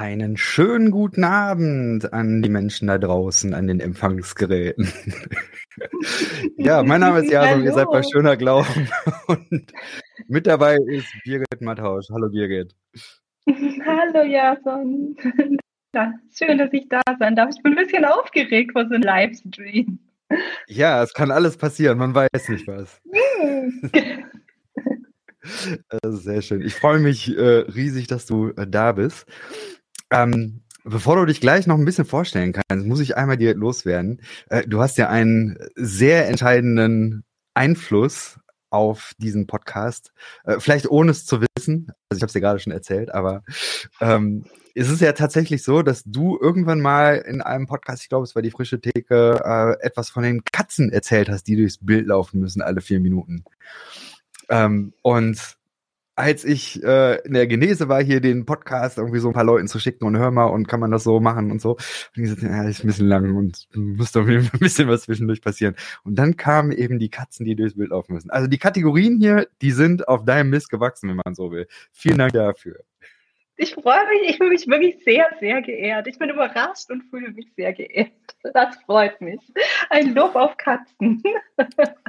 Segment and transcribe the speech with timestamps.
[0.00, 4.90] Einen schönen guten Abend an die Menschen da draußen an den Empfangsgeräten.
[6.56, 8.88] ja, mein Name ist Jason, ihr seid bei Schöner Glauben
[9.26, 9.74] und
[10.26, 12.06] mit dabei ist Birgit Mattausch.
[12.10, 12.74] Hallo Birgit.
[13.46, 15.16] Hallo Jason.
[15.94, 17.50] Ja, schön, dass ich da sein darf.
[17.54, 19.98] Ich bin ein bisschen aufgeregt vor so einem Livestream.
[20.66, 23.02] Ja, es kann alles passieren, man weiß nicht was.
[26.04, 26.62] Sehr schön.
[26.62, 29.26] Ich freue mich äh, riesig, dass du äh, da bist.
[30.10, 34.20] Ähm, bevor du dich gleich noch ein bisschen vorstellen kannst, muss ich einmal dir loswerden.
[34.48, 37.24] Äh, du hast ja einen sehr entscheidenden
[37.54, 38.38] Einfluss
[38.70, 40.12] auf diesen Podcast.
[40.44, 41.92] Äh, vielleicht ohne es zu wissen.
[42.08, 43.42] Also ich habe es dir gerade schon erzählt, aber
[44.00, 48.24] ähm, es ist ja tatsächlich so, dass du irgendwann mal in einem Podcast, ich glaube,
[48.24, 52.06] es war die frische Theke, äh, etwas von den Katzen erzählt hast, die durchs Bild
[52.06, 53.44] laufen müssen alle vier Minuten.
[54.48, 55.56] Ähm, und
[56.20, 59.68] als ich äh, in der Genese war, hier den Podcast irgendwie so ein paar Leuten
[59.68, 61.72] zu schicken und hör mal und kann man das so machen und so.
[61.72, 65.42] Und ich gesagt, ja, ist ein bisschen lang und muss doch ein bisschen was zwischendurch
[65.42, 65.74] passieren.
[66.04, 68.30] Und dann kamen eben die Katzen, die durchs Bild laufen müssen.
[68.30, 71.66] Also die Kategorien hier, die sind auf deinem Mist gewachsen, wenn man so will.
[71.92, 72.84] Vielen Dank dafür.
[73.62, 76.06] Ich freue mich, ich fühle mich wirklich sehr, sehr geehrt.
[76.06, 78.10] Ich bin überrascht und fühle mich sehr geehrt.
[78.54, 79.38] Das freut mich.
[79.90, 81.22] Ein Lob auf Katzen.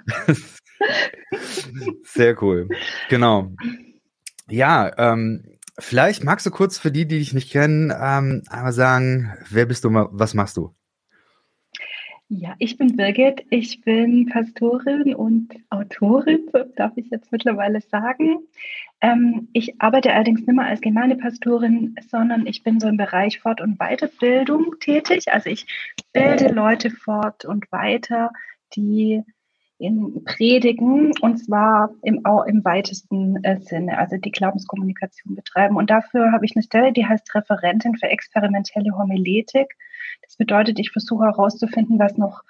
[2.03, 2.69] sehr cool.
[3.09, 3.51] Genau.
[4.51, 5.43] Ja, ähm,
[5.79, 9.85] vielleicht magst du kurz für die, die dich nicht kennen, ähm, einmal sagen, wer bist
[9.85, 10.75] du, was machst du?
[12.27, 18.39] Ja, ich bin Birgit, ich bin Pastorin und Autorin, darf ich jetzt mittlerweile sagen.
[18.99, 23.61] Ähm, ich arbeite allerdings nicht mehr als Gemeindepastorin, sondern ich bin so im Bereich Fort-
[23.61, 25.31] und Weiterbildung tätig.
[25.31, 25.65] Also ich
[26.13, 28.31] bilde Leute fort und weiter,
[28.75, 29.23] die
[29.81, 35.75] in Predigen und zwar im, im weitesten äh, Sinne, also die Glaubenskommunikation betreiben.
[35.75, 39.75] Und dafür habe ich eine Stelle, die heißt Referentin für experimentelle Homiletik.
[40.23, 42.43] Das bedeutet, ich versuche herauszufinden, was noch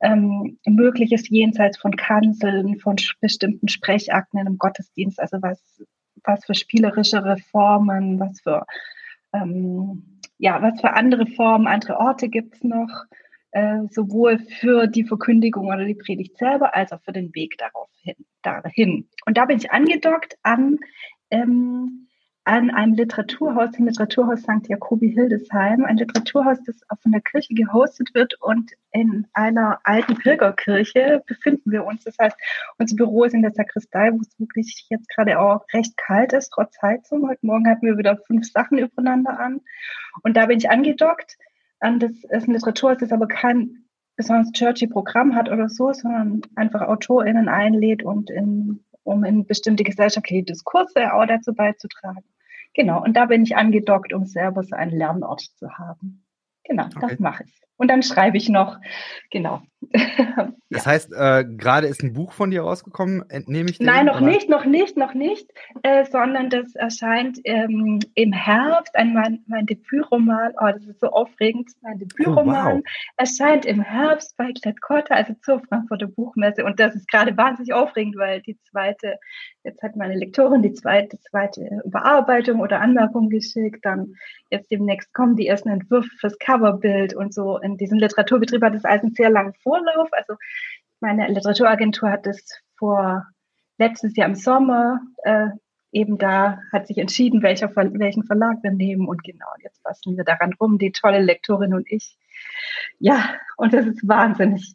[0.00, 5.60] ähm, möglich ist jenseits von Kanzeln, von bestimmten Sprechakten im Gottesdienst, also was,
[6.24, 8.66] was für spielerischere Formen, was für
[9.32, 13.04] ähm, ja, was für andere Formen, andere Orte gibt es noch
[13.54, 17.88] äh, sowohl für die Verkündigung oder die Predigt selber als auch für den Weg darauf
[18.02, 19.08] hin, dahin.
[19.26, 20.80] Und da bin ich angedockt an,
[21.30, 22.08] ähm,
[22.42, 24.68] an einem Literaturhaus, dem Literaturhaus St.
[24.68, 31.22] Jakobi Hildesheim, ein Literaturhaus, das von der Kirche gehostet wird und in einer alten Pilgerkirche
[31.24, 32.02] befinden wir uns.
[32.02, 32.36] Das heißt,
[32.78, 36.50] unser Büro ist in der Sakristei, wo es wirklich jetzt gerade auch recht kalt ist,
[36.50, 37.28] trotz Heizung.
[37.28, 39.60] Heute Morgen hatten wir wieder fünf Sachen übereinander an.
[40.24, 41.38] Und da bin ich angedockt
[41.80, 43.84] an das ist ein Literaturhaus, das aber kein
[44.16, 49.84] besonders churchy Programm hat oder so, sondern einfach AutorInnen einlädt und in, um in bestimmte
[49.84, 52.24] gesellschaftliche Diskurse auch dazu beizutragen.
[52.74, 56.24] Genau, und da bin ich angedockt, um selber so einen Lernort zu haben.
[56.64, 57.06] Genau, okay.
[57.08, 57.62] das mache ich.
[57.76, 58.78] Und dann schreibe ich noch,
[59.30, 59.62] genau.
[60.70, 64.16] Das heißt, äh, gerade ist ein Buch von dir rausgekommen, entnehme ich den, Nein, noch
[64.16, 64.26] oder?
[64.26, 65.48] nicht, noch nicht, noch nicht,
[65.84, 71.10] äh, sondern das erscheint ähm, im Herbst, ein, mein, mein Debütroman, oh, das ist so
[71.10, 72.82] aufregend, mein Debütroman oh, wow.
[73.16, 78.16] erscheint im Herbst bei Klett-Cotta, also zur Frankfurter Buchmesse und das ist gerade wahnsinnig aufregend,
[78.16, 79.18] weil die zweite,
[79.62, 84.14] jetzt hat meine Lektorin die zweite, zweite Überarbeitung oder Anmerkung geschickt, dann
[84.50, 88.84] jetzt demnächst kommen die ersten Entwürfe fürs Coverbild und so in diesem Literaturbetrieb hat es
[88.84, 90.08] alles einen sehr langen Vorlauf.
[90.12, 90.34] Also
[91.00, 93.26] meine Literaturagentur hat es vor
[93.78, 95.48] letztes Jahr im Sommer äh,
[95.94, 100.24] eben da hat sich entschieden, welcher, welchen Verlag wir nehmen und genau, jetzt basteln wir
[100.24, 102.18] daran rum, die tolle Lektorin und ich.
[102.98, 104.74] Ja, und das ist wahnsinnig,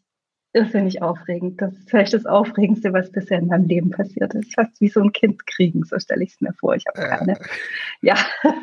[0.53, 1.61] irrsinnig aufregend.
[1.61, 4.55] Das ist vielleicht das Aufregendste, was bisher in meinem Leben passiert ist.
[4.55, 6.75] Fast wie so ein Kind kriegen, so stelle ich es mir vor.
[6.75, 7.37] Ich habe keine.
[8.01, 8.15] Ja.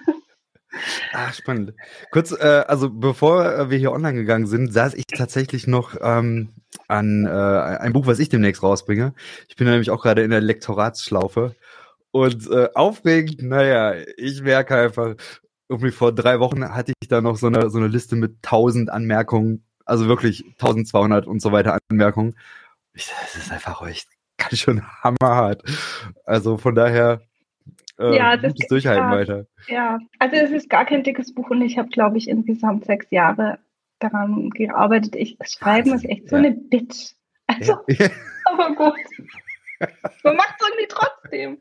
[1.13, 1.75] Ah, spannend.
[2.11, 6.51] Kurz, äh, also bevor wir hier online gegangen sind, saß ich tatsächlich noch ähm,
[6.89, 9.15] an äh, ein Buch, was ich demnächst rausbringe.
[9.49, 11.55] Ich bin nämlich auch gerade in der Lektoratsschlaufe.
[12.11, 15.17] Und äh, aufregend, naja, ich merke einfach,
[15.69, 18.91] irgendwie vor drei Wochen hatte ich da noch so eine, so eine Liste mit 1000
[18.91, 22.37] Anmerkungen, also wirklich 1200 und so weiter Anmerkungen.
[22.95, 24.09] Ich, das ist einfach echt
[24.39, 25.63] ganz schön hammerhart.
[26.25, 27.21] Also von daher,
[27.99, 29.47] äh, ja, das ist Durchhalten ja, weiter.
[29.69, 33.07] Ja, also es ist gar kein dickes Buch und ich habe, glaube ich, insgesamt sechs
[33.11, 33.59] Jahre
[33.99, 35.17] daran gearbeitet.
[35.17, 36.43] Ich Schreiben ist echt so ja.
[36.43, 37.15] eine Bitch.
[37.47, 38.11] Also, ja.
[38.45, 38.93] aber gut.
[40.23, 41.59] Man macht es irgendwie trotzdem.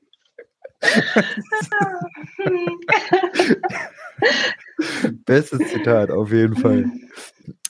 [5.26, 6.86] Bestes Zitat, auf jeden Fall.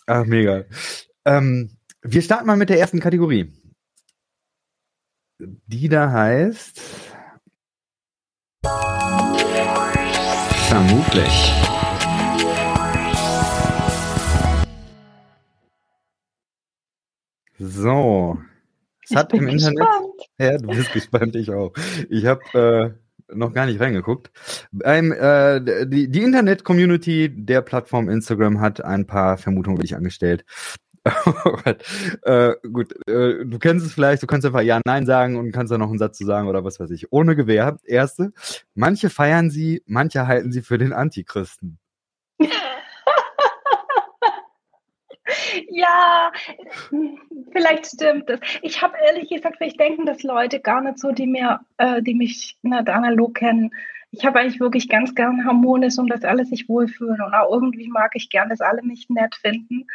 [0.07, 0.65] Ach, mega.
[1.23, 3.53] Ähm, wir starten mal mit der ersten Kategorie.
[5.39, 7.04] Die da heißt
[10.75, 11.53] Vermutlich.
[17.57, 18.37] So.
[19.01, 19.77] Es hat im Internet.
[19.77, 20.29] Gespannt.
[20.37, 21.71] Ja, du bist gespannt, ich auch.
[22.09, 22.97] Ich habe
[23.29, 24.31] äh, noch gar nicht reingeguckt.
[24.73, 30.43] Beim, äh, die die Internet-Community der Plattform Instagram hat ein paar Vermutungen wirklich angestellt.
[31.45, 31.57] Oh
[32.23, 35.71] äh, gut, äh, du kennst es vielleicht, du kannst einfach Ja, Nein sagen und kannst
[35.71, 37.11] da noch einen Satz zu sagen oder was weiß ich.
[37.11, 37.77] Ohne Gewehr.
[37.85, 38.33] Erste,
[38.73, 41.77] manche feiern sie, manche halten sie für den Antichristen.
[45.69, 46.31] ja,
[47.51, 48.39] vielleicht stimmt es.
[48.61, 52.15] Ich habe ehrlich gesagt, vielleicht denken das Leute gar nicht so, die mir, äh, die
[52.15, 53.71] mich nicht analog kennen.
[54.11, 57.89] Ich habe eigentlich wirklich ganz gern harmonisch und dass alle sich wohlfühlen und auch irgendwie
[57.89, 59.85] mag ich gern, dass alle mich nett finden.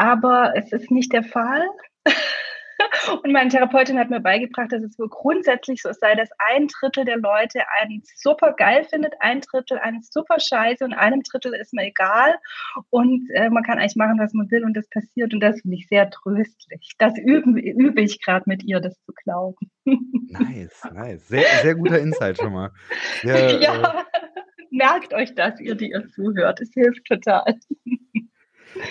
[0.00, 1.68] Aber es ist nicht der Fall.
[3.22, 7.04] Und meine Therapeutin hat mir beigebracht, dass es wohl grundsätzlich so sei, dass ein Drittel
[7.04, 11.74] der Leute einen super geil findet, ein Drittel einen super scheiße und einem Drittel ist
[11.74, 12.34] mir egal.
[12.88, 15.34] Und äh, man kann eigentlich machen, was man will und das passiert.
[15.34, 16.92] Und das finde ich sehr tröstlich.
[16.96, 19.70] Das üben, übe ich gerade mit ihr, das zu glauben.
[20.32, 21.28] Nice, nice.
[21.28, 22.70] Sehr, sehr guter Insight schon mal.
[23.22, 24.04] Sehr, ja, äh,
[24.70, 26.60] merkt euch das, ihr, die ihr zuhört.
[26.60, 27.56] Es hilft total.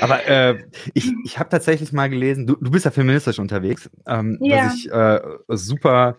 [0.01, 4.37] Aber äh, ich, ich habe tatsächlich mal gelesen, du, du bist ja feministisch unterwegs, ähm,
[4.41, 4.65] ja.
[4.65, 6.17] was ich äh, super,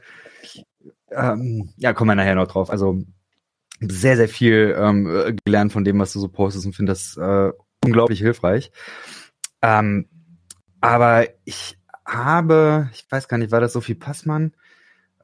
[1.11, 2.71] ähm, ja, kommen wir nachher noch drauf.
[2.71, 2.99] Also
[3.81, 7.51] sehr, sehr viel ähm, gelernt von dem, was du so postest und finde das äh,
[7.85, 8.73] unglaublich hilfreich.
[9.62, 10.07] Ähm,
[10.81, 14.53] aber ich habe, ich weiß gar nicht, war das Sophie Passmann?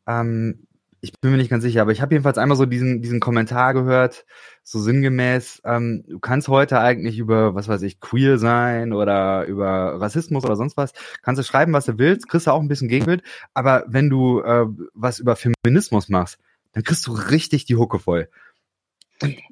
[0.07, 0.66] Ähm,
[1.01, 3.75] ich bin mir nicht ganz sicher, aber ich habe jedenfalls einmal so diesen, diesen Kommentar
[3.75, 4.25] gehört,
[4.63, 10.01] so sinngemäß, ähm, du kannst heute eigentlich über, was weiß ich, queer sein oder über
[10.01, 12.89] Rassismus oder sonst was, kannst du schreiben, was du willst, kriegst du auch ein bisschen
[12.89, 13.23] Gegenbild,
[13.55, 16.39] aber wenn du äh, was über Feminismus machst,
[16.73, 18.29] dann kriegst du richtig die Hucke voll.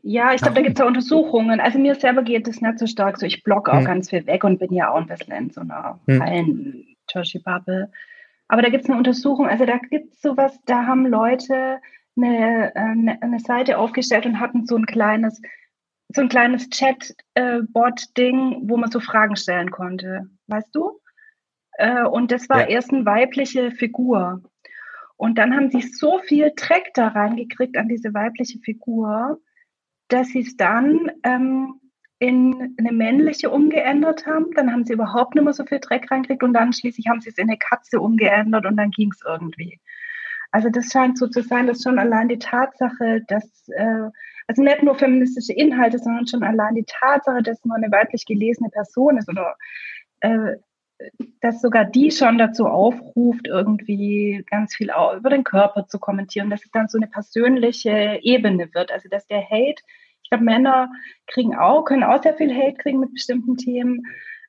[0.03, 1.59] Ja, ich glaube, da gibt es ja Untersuchungen.
[1.59, 3.25] Also mir selber geht es nicht so stark so.
[3.25, 3.85] Ich blogge auch hm.
[3.87, 6.85] ganz viel weg und bin ja auch ein bisschen in so einer hm.
[7.07, 7.91] Tushy-Bubble.
[8.49, 11.81] Aber da gibt es eine Untersuchung, also da gibt es sowas, da haben Leute
[12.17, 15.41] eine, eine, eine, Seite aufgestellt und hatten so ein kleines,
[16.09, 20.29] so ein kleines Chat-Bot-Ding, wo man so Fragen stellen konnte.
[20.47, 21.01] Weißt du?
[21.79, 22.67] Äh, und das war ja.
[22.69, 24.43] erst eine weibliche Figur.
[25.17, 29.41] Und dann haben sie so viel Dreck da reingekriegt an diese weibliche Figur,
[30.09, 31.81] dass sie es dann ähm,
[32.25, 34.47] in eine männliche umgeändert haben.
[34.55, 37.31] Dann haben sie überhaupt nicht mehr so viel Dreck reingekriegt und dann schließlich haben sie
[37.31, 39.81] es in eine Katze umgeändert und dann ging es irgendwie.
[40.51, 44.09] Also das scheint so zu sein, dass schon allein die Tatsache, dass, äh,
[44.47, 48.71] also nicht nur feministische Inhalte, sondern schon allein die Tatsache, dass man eine weiblich gelesene
[48.71, 49.57] Person ist oder
[50.21, 50.57] äh,
[51.41, 56.65] dass sogar die schon dazu aufruft, irgendwie ganz viel über den Körper zu kommentieren, dass
[56.65, 58.93] es dann so eine persönliche Ebene wird.
[58.93, 59.83] Also dass der Hate
[60.35, 60.91] glaube, Männer
[61.27, 64.03] kriegen auch, können auch sehr viel Hate kriegen mit bestimmten Themen.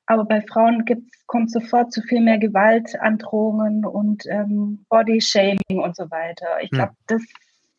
[0.06, 6.10] Aber bei Frauen gibt's, kommt sofort zu viel mehr Gewaltandrohungen und ähm, Body-Shaming und so
[6.10, 6.46] weiter.
[6.62, 6.96] Ich glaube, hm.
[7.08, 7.22] das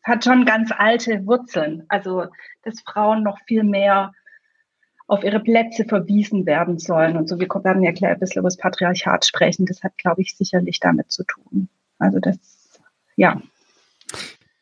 [0.04, 1.84] hat schon ganz alte Wurzeln.
[1.88, 2.26] Also,
[2.62, 4.12] dass Frauen noch viel mehr
[5.06, 7.16] auf ihre Plätze verwiesen werden sollen.
[7.16, 9.64] Und so, wir werden ja gleich ein bisschen über das Patriarchat sprechen.
[9.64, 11.70] Das hat, glaube ich, sicherlich damit zu tun.
[11.98, 12.38] Also, das,
[13.16, 13.40] ja.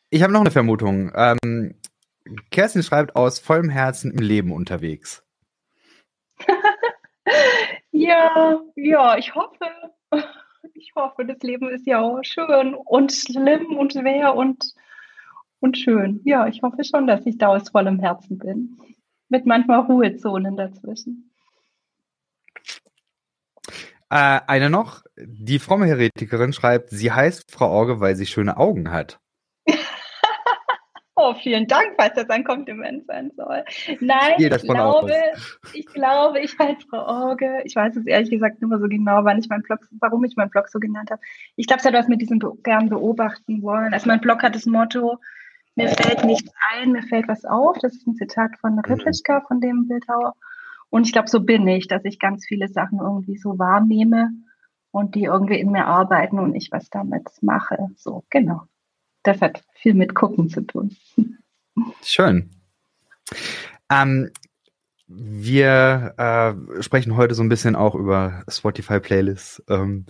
[0.09, 1.11] Ich habe noch eine Vermutung.
[1.13, 1.75] Ähm,
[2.51, 5.23] Kerstin schreibt aus vollem Herzen im Leben unterwegs.
[7.91, 9.65] ja, ja, ich hoffe.
[10.73, 14.73] Ich hoffe, das Leben ist ja auch schön und schlimm und schwer und,
[15.59, 16.21] und schön.
[16.23, 18.77] Ja, ich hoffe schon, dass ich da aus vollem Herzen bin.
[19.29, 21.31] Mit manchmal Ruhezonen dazwischen.
[24.09, 28.91] Äh, eine noch, die fromme Heretikerin schreibt, sie heißt Frau Orge, weil sie schöne Augen
[28.91, 29.19] hat.
[31.19, 33.63] Oh, vielen Dank, falls das ein Kompliment sein soll.
[34.01, 35.11] Nein, ich glaube,
[35.73, 37.63] ich glaube, ich heiße Frau Orge.
[37.65, 40.35] Ich weiß es ehrlich gesagt nicht mehr so genau, wann ich meinen Blog, warum ich
[40.35, 41.19] meinen Blog so genannt habe.
[41.55, 43.95] Ich glaube, es hat was mit diesem gern beobachten wollen.
[43.95, 45.17] Also mein Blog hat das Motto,
[45.73, 47.79] mir fällt nichts ein, mir fällt was auf.
[47.79, 48.81] Das ist ein Zitat von mhm.
[48.81, 50.35] Ripplischka, von dem Bildhauer.
[50.91, 54.29] Und ich glaube, so bin ich, dass ich ganz viele Sachen irgendwie so wahrnehme
[54.91, 57.89] und die irgendwie in mir arbeiten und ich was damit mache.
[57.95, 58.67] So, genau
[59.27, 60.95] das hat viel mit Gucken zu tun.
[62.03, 62.49] Schön.
[63.89, 64.31] Ähm,
[65.09, 69.63] wir äh, sprechen heute so ein bisschen auch über Spotify-Playlists.
[69.69, 70.05] Ähm,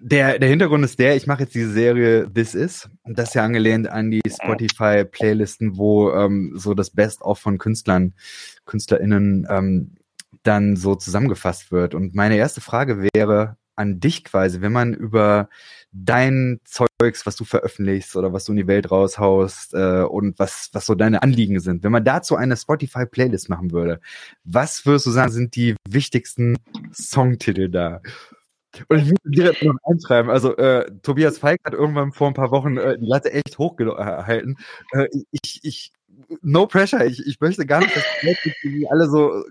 [0.00, 2.90] der, der Hintergrund ist der, ich mache jetzt diese Serie This Is.
[3.04, 8.12] Das ist ja angelehnt an die Spotify-Playlisten, wo ähm, so das Best-of von Künstlern,
[8.66, 9.94] KünstlerInnen ähm,
[10.42, 11.94] dann so zusammengefasst wird.
[11.94, 15.48] Und meine erste Frage wäre an dich quasi, wenn man über
[15.92, 20.70] dein Zeugs, was du veröffentlichst oder was du in die Welt raushaust äh, und was,
[20.72, 21.82] was so deine Anliegen sind.
[21.82, 24.00] Wenn man dazu eine Spotify-Playlist machen würde,
[24.44, 26.56] was würdest du sagen, sind die wichtigsten
[26.94, 28.00] Songtitel da?
[28.88, 30.30] Und ich muss direkt noch einschreiben.
[30.30, 34.56] Also äh, Tobias Falk hat irgendwann vor ein paar Wochen äh, die Latte echt hochgehalten.
[34.92, 35.92] Äh, ich, ich,
[36.42, 37.04] no pressure.
[37.04, 38.04] Ich, ich möchte gar nicht, dass
[38.62, 39.44] die alle so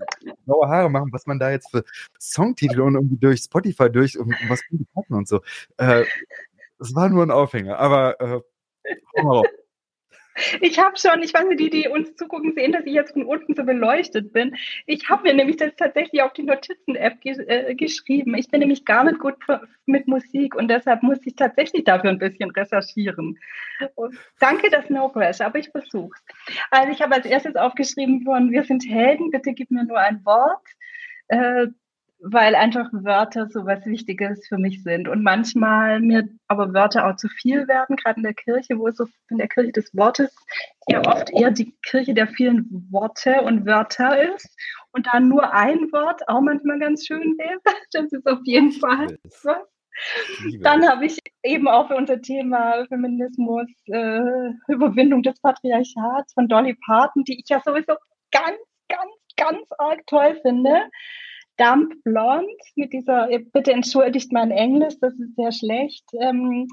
[0.46, 1.84] blaue Haare machen, was man da jetzt für
[2.20, 5.42] Songtitel und irgendwie durch Spotify durch und, was die und so.
[5.78, 6.06] Äh,
[6.80, 7.78] das war nur ein Aufhänger.
[7.78, 8.42] Aber äh,
[10.62, 13.26] ich habe schon, ich weiß nicht, die, die uns zugucken, sehen, dass ich jetzt von
[13.26, 14.56] unten so beleuchtet bin.
[14.86, 18.36] Ich habe mir nämlich das tatsächlich auf die Notizen-App ge äh, geschrieben.
[18.36, 19.36] Ich bin nämlich gar nicht gut
[19.86, 23.40] mit Musik und deshalb muss ich tatsächlich dafür ein bisschen recherchieren.
[23.96, 26.56] Und danke, das No Pressure, aber ich versuche es.
[26.70, 30.24] Also ich habe als erstes aufgeschrieben von Wir sind Helden, bitte gib mir nur ein
[30.26, 30.68] Wort.
[31.28, 31.68] Äh,
[32.24, 37.16] weil einfach Wörter so was Wichtiges für mich sind und manchmal mir aber Wörter auch
[37.16, 40.36] zu viel werden, gerade in der Kirche, wo es so in der Kirche des Wortes
[40.88, 44.56] ja oft eher die Kirche der vielen Worte und Wörter ist
[44.92, 47.60] und da nur ein Wort auch manchmal ganz schön wäre.
[47.94, 49.58] Das ist auf jeden Fall was.
[50.62, 56.76] Dann habe ich eben auch für unser Thema Feminismus, äh, Überwindung des Patriarchats von Dolly
[56.86, 57.96] Parton, die ich ja sowieso
[58.32, 60.90] ganz, ganz, ganz arg toll finde.
[61.58, 66.68] Dump Blonde mit dieser, bitte entschuldigt mein Englisch, das ist sehr schlecht, ähm,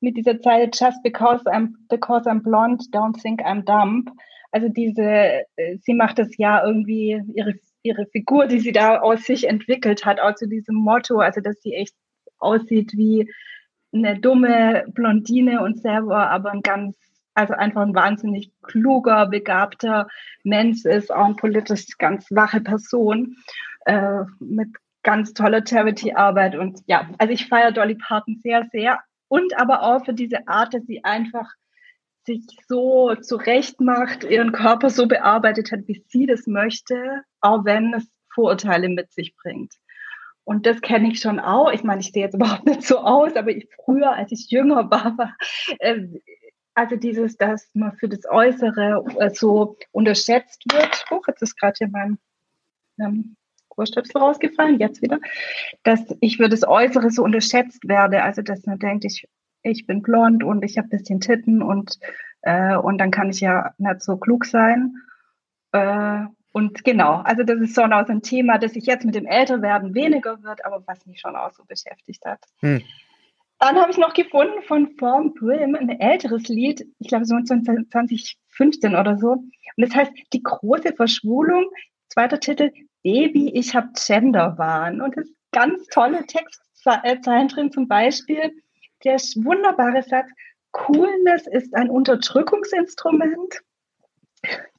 [0.00, 4.10] mit dieser Zeile Just because I'm, because I'm blonde, don't think I'm dumb.
[4.52, 5.02] Also diese,
[5.56, 10.04] äh, sie macht das ja irgendwie, ihre, ihre Figur, die sie da aus sich entwickelt
[10.04, 11.94] hat, auch zu diesem Motto, also dass sie echt
[12.38, 13.30] aussieht wie
[13.92, 16.96] eine dumme Blondine und selber aber ein ganz,
[17.34, 20.08] also einfach ein wahnsinnig kluger, begabter
[20.42, 23.36] Mensch ist, auch ein politisch ganz wache Person
[23.84, 24.68] äh, mit
[25.02, 26.56] ganz toller Charity-Arbeit.
[26.56, 28.98] Und ja, also ich feiere Dolly Parton sehr, sehr.
[29.28, 31.52] Und aber auch für diese Art, dass sie einfach
[32.26, 37.92] sich so zurecht macht, ihren Körper so bearbeitet hat, wie sie das möchte, auch wenn
[37.94, 39.74] es Vorurteile mit sich bringt.
[40.44, 41.72] Und das kenne ich schon auch.
[41.72, 44.90] Ich meine, ich sehe jetzt überhaupt nicht so aus, aber ich früher, als ich jünger
[44.90, 45.36] war, war
[45.78, 46.06] äh,
[46.74, 51.04] also dieses, dass man für das Äußere äh, so unterschätzt wird.
[51.10, 52.18] Oh, jetzt ist gerade hier mein
[52.98, 53.36] ähm,
[53.76, 55.18] Ohrstöpsel rausgefallen, jetzt wieder,
[55.82, 58.22] dass ich für das Äußere so unterschätzt werde.
[58.22, 59.28] Also, dass man denkt, ich,
[59.62, 61.98] ich bin blond und ich habe ein bisschen Titten und,
[62.42, 64.96] äh, und dann kann ich ja nicht so klug sein.
[65.72, 69.16] Äh, und genau, also das ist schon auch so ein Thema, das sich jetzt mit
[69.16, 72.38] dem Älterwerden weniger wird, aber was mich schon auch so beschäftigt hat.
[72.60, 72.80] Hm.
[73.58, 78.94] Dann habe ich noch gefunden von Form Brim ein älteres Lied, ich glaube so 2015
[78.94, 79.30] oder so.
[79.32, 81.64] Und das heißt Die große Verschwulung,
[82.08, 82.70] zweiter Titel,
[83.04, 85.00] Baby, ich habe Genderwahn.
[85.00, 88.50] Und es ganz tolle Textzeilen drin, zum Beispiel
[89.04, 90.28] der wunderbare Satz,
[90.72, 93.60] Coolness ist ein Unterdrückungsinstrument.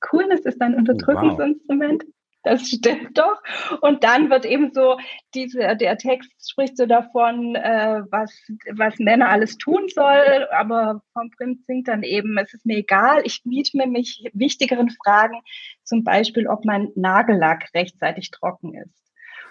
[0.01, 2.03] Coolness ist ein Unterdrückungsinstrument.
[2.46, 3.42] Das stimmt doch.
[3.82, 5.00] Und dann wird eben so,
[5.34, 8.32] diese, der Text spricht so davon, äh, was,
[8.72, 13.24] was Männer alles tun soll, aber vom Prinz singt dann eben, es ist mir egal,
[13.25, 15.42] ich widme mich wichtigeren Fragen,
[15.84, 19.05] zum Beispiel, ob mein Nagellack rechtzeitig trocken ist.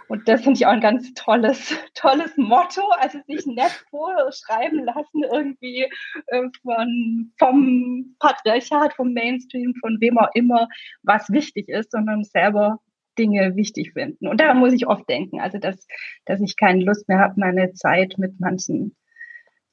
[0.09, 5.25] Und das finde ich auch ein ganz tolles, tolles Motto, also sich nicht vorschreiben lassen
[5.33, 5.89] irgendwie
[6.27, 10.69] äh, von, vom Patriarchat, vom Mainstream, von wem auch immer,
[11.03, 12.81] was wichtig ist, sondern selber
[13.19, 14.27] Dinge wichtig finden.
[14.29, 15.87] Und daran muss ich oft denken, also dass,
[16.25, 18.97] dass ich keine Lust mehr habe, meine Zeit mit manchen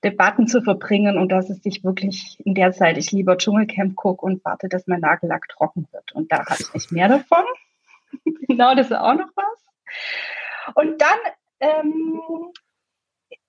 [0.03, 4.25] Debatten zu verbringen und dass es sich wirklich in der Zeit ich lieber Dschungelcamp gucke
[4.25, 6.11] und warte, dass mein Nagellack trocken wird.
[6.13, 7.43] Und da habe ich mehr davon.
[8.47, 9.70] genau, das ist auch noch was.
[10.75, 11.17] Und dann
[11.59, 12.21] ähm,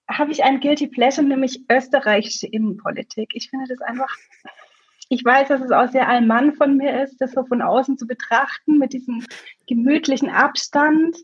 [0.08, 3.30] habe ich ein Guilty Pleasure, nämlich österreichische Innenpolitik.
[3.34, 4.14] Ich finde das einfach
[5.12, 7.98] ich weiß, dass es auch sehr ein Mann von mir ist, das so von außen
[7.98, 9.22] zu betrachten mit diesem
[9.68, 11.18] gemütlichen Abstand.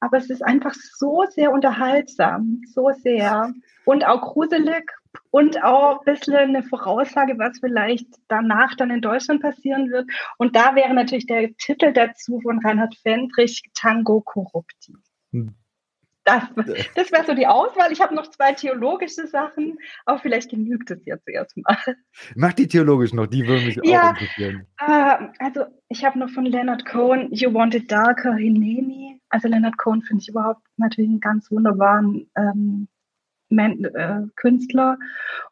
[0.00, 3.52] Aber es ist einfach so sehr unterhaltsam, so sehr.
[3.84, 4.90] Und auch gruselig
[5.30, 10.10] und auch ein bisschen eine Voraussage, was vielleicht danach dann in Deutschland passieren wird.
[10.38, 14.94] Und da wäre natürlich der Titel dazu von Reinhard Fendrich, Tango Corrupti.
[15.32, 15.54] Hm.
[16.26, 16.42] Das,
[16.96, 17.92] das wäre so die Auswahl.
[17.92, 21.76] Ich habe noch zwei theologische Sachen, aber vielleicht genügt es jetzt erstmal.
[22.34, 24.66] Mach die theologisch noch, die würden mich ja, auch interessieren.
[24.80, 29.20] Äh, also ich habe noch von Leonard Cohen You Want It Darker Hineni.
[29.28, 32.95] Also Leonard Cohen finde ich überhaupt natürlich einen ganz wunderbaren ähm, äh,
[34.36, 34.98] Künstler.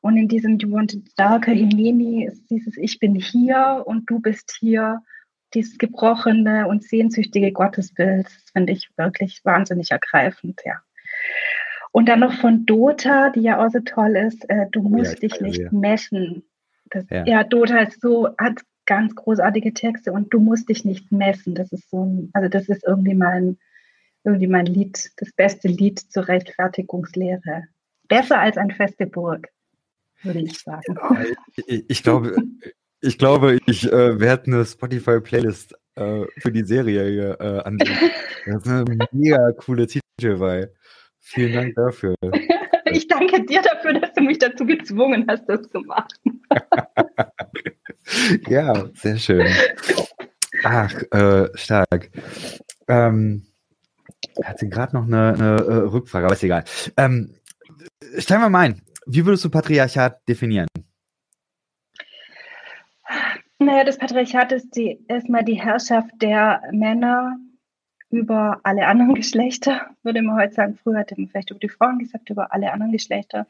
[0.01, 4.21] Und in diesem You Want It Darker Hineni ist dieses Ich bin hier und du
[4.21, 5.03] bist hier
[5.55, 10.81] dieses gebrochene und sehnsüchtige Gottesbild, finde ich wirklich wahnsinnig ergreifend, ja.
[11.93, 15.29] Und dann noch von Dota, die ja auch so toll ist, äh, du musst ja,
[15.29, 15.69] dich nicht ja.
[15.71, 16.43] messen.
[16.91, 17.25] Das, ja.
[17.25, 17.45] ja.
[17.45, 21.55] Dota ist so, hat ganz großartige Texte und du musst dich nicht messen.
[21.55, 23.59] Das ist so ein, also das ist irgendwie mein,
[24.25, 27.69] irgendwie mein Lied, das beste Lied zur Rechtfertigungslehre.
[28.09, 29.49] Besser als ein feste Burg,
[30.23, 30.97] würde ich sagen.
[31.67, 32.37] Ich, ich glaube,
[33.01, 38.11] ich glaube, ich äh, werde eine Spotify-Playlist äh, für die Serie hier äh, ansehen.
[38.47, 40.73] Das ist eine mega coole Titelwahl.
[41.21, 42.15] Vielen Dank dafür.
[42.93, 46.43] ich danke dir dafür, dass du mich dazu gezwungen hast, das zu machen.
[48.49, 49.47] ja, sehr schön.
[50.63, 52.11] Ach, äh, stark.
[52.89, 53.47] Ähm,
[54.43, 56.65] hatte gerade noch eine, eine äh, Rückfrage, aber ist egal.
[56.97, 57.35] Ähm,
[58.19, 60.67] stellen wir mal ein, wie würdest du Patriarchat definieren?
[63.59, 67.37] Naja, das Patriarchat ist die, erstmal die Herrschaft der Männer
[68.11, 70.79] über alle anderen Geschlechter, würde man heute sagen.
[70.83, 73.47] Früher hätte man vielleicht über die Frauen gesagt, über alle anderen Geschlechter.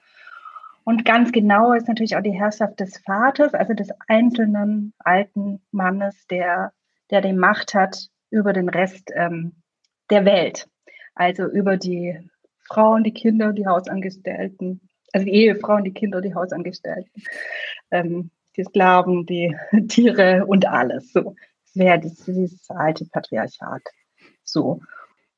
[0.85, 6.27] Und ganz genau ist natürlich auch die Herrschaft des Vaters, also des einzelnen alten Mannes,
[6.27, 6.73] der,
[7.11, 9.63] der die Macht hat über den Rest ähm,
[10.11, 10.69] der Welt.
[11.15, 12.19] Also über die
[12.67, 14.81] Frauen, die Kinder, die Hausangestellten,
[15.13, 17.23] also die Ehefrauen, die Kinder, die Hausangestellten,
[17.91, 19.57] ähm, die Sklaven, die
[19.89, 21.13] Tiere und alles.
[21.13, 23.83] So, das wäre dieses alte Patriarchat.
[24.43, 24.81] So.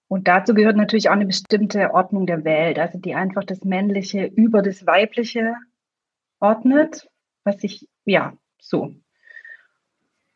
[0.09, 4.26] Und dazu gehört natürlich auch eine bestimmte Ordnung der Welt, also die einfach das Männliche
[4.26, 5.54] über das Weibliche
[6.38, 7.09] ordnet,
[7.45, 8.95] was ich, ja, so.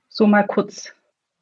[0.08, 0.92] So mal kurz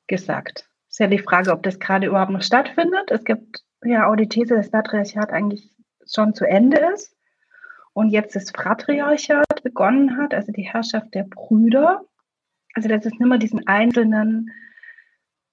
[0.07, 0.69] gesagt.
[0.90, 3.11] Ist ja die Frage, ob das gerade überhaupt noch stattfindet.
[3.11, 5.75] Es gibt ja auch die These, dass Patriarchat eigentlich
[6.06, 7.16] schon zu Ende ist
[7.92, 12.02] und jetzt das Fratriarchat begonnen hat, also die Herrschaft der Brüder.
[12.75, 14.50] Also dass es nicht mehr diesen einzelnen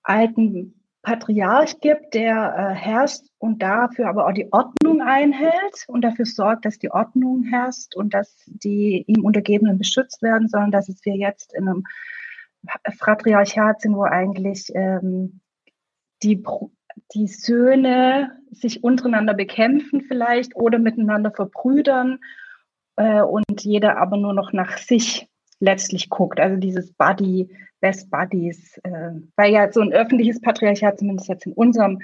[0.03, 6.25] alten Patriarch gibt, der äh, herrscht und dafür aber auch die Ordnung einhält und dafür
[6.25, 11.05] sorgt, dass die Ordnung herrscht und dass die ihm Untergebenen beschützt werden, sondern dass es
[11.05, 11.83] wir jetzt in einem
[12.97, 15.41] Fratriarchat sind, wo eigentlich ähm,
[16.23, 16.43] die,
[17.13, 22.19] die Söhne sich untereinander bekämpfen vielleicht oder miteinander verbrüdern
[22.95, 25.27] äh, und jeder aber nur noch nach sich
[25.59, 26.39] letztlich guckt.
[26.39, 31.53] Also dieses Buddy, Best Buddies, äh, weil ja so ein öffentliches Patriarchat zumindest jetzt in
[31.53, 31.99] unserem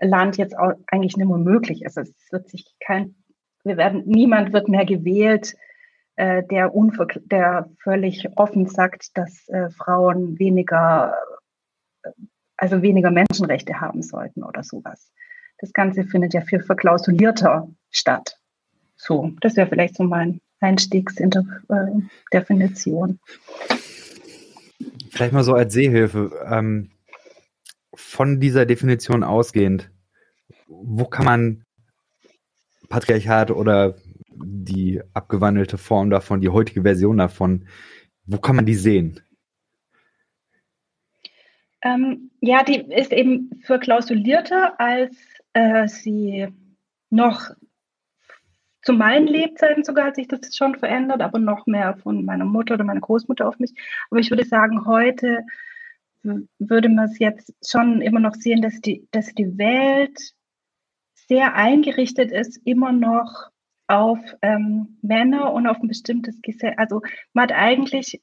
[0.00, 1.96] Land jetzt auch eigentlich nicht mehr möglich ist.
[1.96, 3.14] Es wird sich kein,
[3.64, 5.54] wir werden, niemand wird mehr gewählt,
[6.16, 6.72] äh, der,
[7.24, 11.14] der völlig offen sagt, dass äh, Frauen weniger,
[12.62, 15.10] also weniger Menschenrechte haben sollten oder sowas.
[15.58, 18.38] Das Ganze findet ja viel verklausulierter statt.
[18.94, 23.18] So, das wäre vielleicht so mein Einstiegsdefinition.
[25.10, 26.30] Vielleicht mal so als Seehilfe.
[26.48, 26.92] Ähm,
[27.94, 29.90] von dieser Definition ausgehend,
[30.68, 31.64] wo kann man
[32.88, 33.96] Patriarchat oder
[34.30, 37.66] die abgewandelte Form davon, die heutige Version davon,
[38.24, 39.20] wo kann man die sehen?
[41.82, 45.16] Ähm, ja, die ist eben verklausulierter, als
[45.52, 46.48] äh, sie
[47.10, 47.50] noch
[48.82, 52.74] zu meinen Lebzeiten sogar hat sich das schon verändert, aber noch mehr von meiner Mutter
[52.74, 53.72] oder meiner Großmutter auf mich.
[54.10, 55.44] Aber ich würde sagen, heute
[56.22, 60.34] würde man es jetzt schon immer noch sehen, dass die, dass die Welt
[61.14, 63.50] sehr eingerichtet ist, immer noch
[63.86, 66.74] auf ähm, Männer und auf ein bestimmtes Gesetz.
[66.76, 68.20] Also man hat eigentlich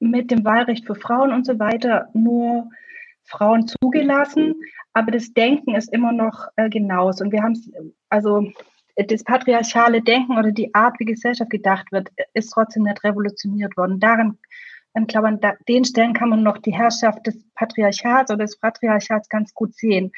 [0.00, 2.70] mit dem Wahlrecht für Frauen und so weiter nur
[3.24, 4.54] Frauen zugelassen,
[4.92, 7.24] aber das Denken ist immer noch äh, genauso.
[7.24, 7.54] Und wir haben
[8.08, 8.50] also
[8.96, 14.00] das patriarchale Denken oder die Art, wie Gesellschaft gedacht wird, ist trotzdem nicht revolutioniert worden.
[14.00, 14.38] Daran,
[14.98, 19.28] ich glaube, an den Stellen kann man noch die Herrschaft des Patriarchats oder des Patriarchats
[19.28, 20.10] ganz gut sehen.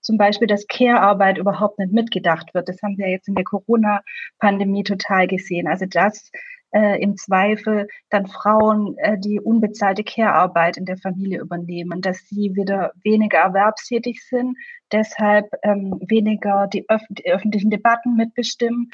[0.00, 2.68] Zum Beispiel, dass Care-Arbeit überhaupt nicht mitgedacht wird.
[2.68, 5.66] Das haben wir jetzt in der Corona-Pandemie total gesehen.
[5.66, 6.30] Also, dass
[6.72, 12.54] äh, im Zweifel dann Frauen äh, die unbezahlte Care-Arbeit in der Familie übernehmen, dass sie
[12.54, 14.56] wieder weniger erwerbstätig sind,
[14.92, 18.90] deshalb ähm, weniger die, öf die öffentlichen Debatten mitbestimmen,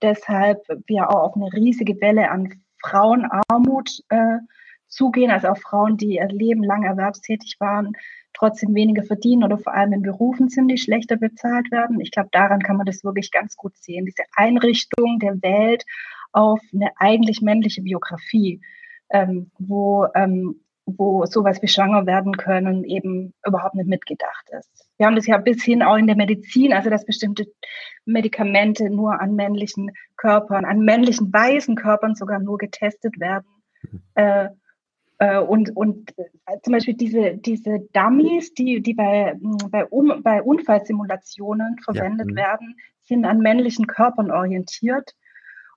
[0.00, 4.38] deshalb wir auch auf eine riesige Welle an Frauenarmut äh,
[4.88, 7.92] zugehen, also auch Frauen, die ihr Leben lang erwerbstätig waren,
[8.34, 12.00] trotzdem weniger verdienen oder vor allem in Berufen die schlechter bezahlt werden.
[12.00, 14.06] Ich glaube, daran kann man das wirklich ganz gut sehen.
[14.06, 15.84] Diese Einrichtung der Welt
[16.32, 18.60] auf eine eigentlich männliche Biografie,
[19.10, 24.88] ähm, wo, ähm, wo sowas wie schwanger werden können eben überhaupt nicht mitgedacht ist.
[24.96, 27.46] Wir haben das ja bis hin auch in der Medizin, also dass bestimmte
[28.04, 33.46] Medikamente nur an männlichen Körpern, an männlichen weißen Körpern sogar nur getestet werden.
[33.82, 34.02] Mhm.
[34.14, 34.48] Äh,
[35.18, 39.36] äh, und, und äh, zum Beispiel diese, diese Dummies, die, die bei,
[39.70, 42.32] bei, um, bei Unfallsimulationen verwendet ja.
[42.32, 42.36] Mhm.
[42.36, 45.14] werden, sind an männlichen Körpern orientiert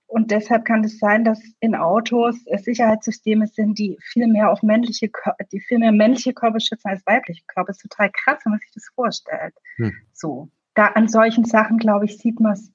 [0.08, 5.10] Und deshalb kann es sein, dass in Autos Sicherheitssysteme sind, die viel mehr auf männliche,
[5.52, 7.68] die viel mehr männliche Körper schützen als weibliche Körper.
[7.68, 9.54] Das ist total krass, wenn man sich das vorstellt.
[9.76, 9.94] Hm.
[10.12, 12.72] So, da an solchen Sachen, glaube ich, sieht man es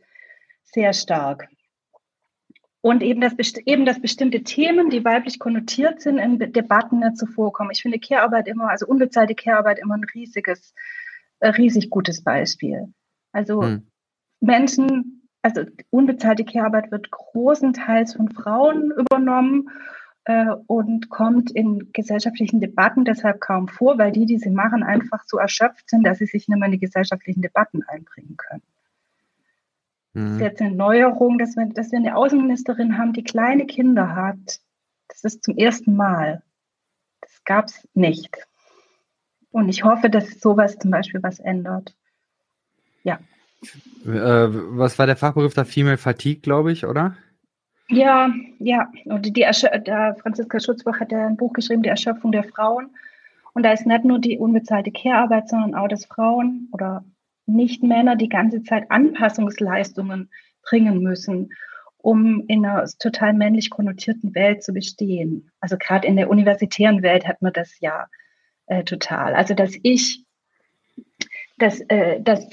[0.63, 1.48] sehr stark.
[2.82, 3.34] Und eben, dass,
[3.65, 7.70] eben, dass bestimmte Themen, die weiblich konnotiert sind, in Debatten nicht so vorkommen.
[7.72, 10.74] Ich finde Care-Arbeit immer, also unbezahlte Care-Arbeit immer ein riesiges,
[11.39, 12.91] äh, riesig gutes Beispiel.
[13.32, 13.88] Also hm.
[14.39, 19.69] Menschen, also unbezahlte Care-Arbeit wird großenteils von Frauen übernommen
[20.25, 25.23] äh, und kommt in gesellschaftlichen Debatten deshalb kaum vor, weil die, die sie machen, einfach
[25.25, 28.63] so erschöpft sind, dass sie sich nicht mehr in die gesellschaftlichen Debatten einbringen können.
[30.13, 30.25] Mhm.
[30.25, 34.15] Das ist jetzt eine Neuerung, dass wir, dass wir eine Außenministerin haben, die kleine Kinder
[34.15, 34.60] hat.
[35.08, 36.43] Das ist zum ersten Mal.
[37.21, 38.38] Das gab es nicht.
[39.51, 41.95] Und ich hoffe, dass sowas zum Beispiel was ändert.
[43.04, 43.19] Ja.
[44.06, 45.63] Äh, was war der Fachbegriff da?
[45.63, 47.15] Female Fatigue, glaube ich, oder?
[47.89, 48.89] Ja, ja.
[49.06, 52.89] Und die, der Franziska Schutzbach hat ja ein Buch geschrieben, Die Erschöpfung der Frauen.
[53.54, 57.04] Und da ist nicht nur die unbezahlte Care-Arbeit, sondern auch, dass Frauen oder
[57.47, 60.30] nicht-Männer die ganze Zeit Anpassungsleistungen
[60.63, 61.52] bringen müssen,
[61.97, 65.52] um in einer total männlich konnotierten Welt zu bestehen.
[65.60, 68.08] Also gerade in der universitären Welt hat man das ja
[68.67, 69.36] äh, total.
[69.36, 70.24] Also dass ich,
[71.58, 72.47] dass, äh, dass,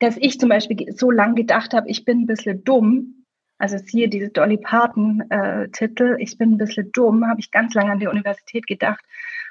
[0.00, 3.26] dass ich zum Beispiel so lange gedacht habe, ich bin ein bisschen dumm,
[3.58, 7.92] also siehe diese Dolly Parton-Titel, äh, ich bin ein bisschen dumm, habe ich ganz lange
[7.92, 9.04] an der Universität gedacht,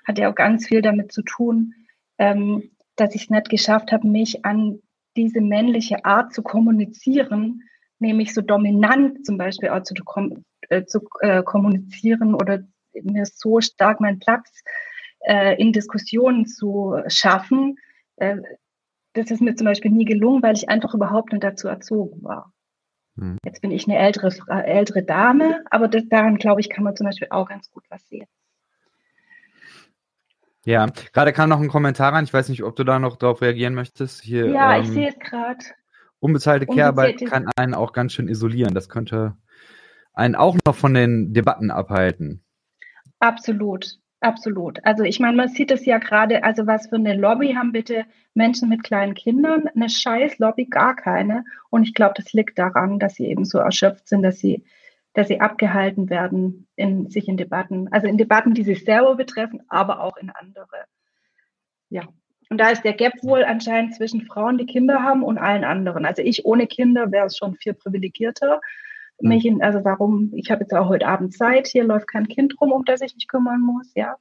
[0.05, 1.75] hat ja auch ganz viel damit zu tun,
[2.17, 4.79] ähm, dass ich es nicht geschafft habe, mich an
[5.15, 7.61] diese männliche Art zu kommunizieren,
[7.99, 9.93] nämlich so dominant zum Beispiel auch zu,
[10.69, 12.63] äh, zu äh, kommunizieren oder
[13.03, 14.63] mir so stark meinen Platz
[15.19, 17.77] äh, in Diskussionen zu schaffen.
[19.19, 22.23] Äh, das ist mir zum Beispiel nie gelungen, weil ich einfach überhaupt nicht dazu erzogen
[22.23, 22.53] war.
[23.17, 23.37] Hm.
[23.43, 27.05] Jetzt bin ich eine ältere, ältere Dame, aber das, daran, glaube ich, kann man zum
[27.05, 28.27] Beispiel auch ganz gut was sehen.
[30.65, 32.25] Ja, gerade kam noch ein Kommentar rein.
[32.25, 34.21] Ich weiß nicht, ob du da noch darauf reagieren möchtest.
[34.21, 35.65] Hier, ja, ähm, ich sehe es gerade.
[36.19, 38.73] Unbezahlte Care-Arbeit kann einen auch ganz schön isolieren.
[38.73, 39.37] Das könnte
[40.13, 42.43] einen auch noch von den Debatten abhalten.
[43.19, 44.79] Absolut, absolut.
[44.83, 48.05] Also ich meine, man sieht es ja gerade, also was für eine Lobby haben bitte
[48.33, 49.67] Menschen mit kleinen Kindern?
[49.67, 51.45] Eine scheiß Lobby, gar keine.
[51.69, 54.63] Und ich glaube, das liegt daran, dass sie eben so erschöpft sind, dass sie
[55.13, 59.61] dass sie abgehalten werden, in, sich in Debatten, also in Debatten, die sich selber betreffen,
[59.67, 60.85] aber auch in andere.
[61.89, 62.07] Ja.
[62.49, 66.05] Und da ist der Gap wohl anscheinend zwischen Frauen, die Kinder haben, und allen anderen.
[66.05, 68.59] Also ich ohne Kinder wäre es schon viel privilegierter.
[69.21, 72.59] Mich in, also warum, ich habe jetzt auch heute Abend Zeit, hier läuft kein Kind
[72.61, 74.15] rum, um das ich mich kümmern muss, ja.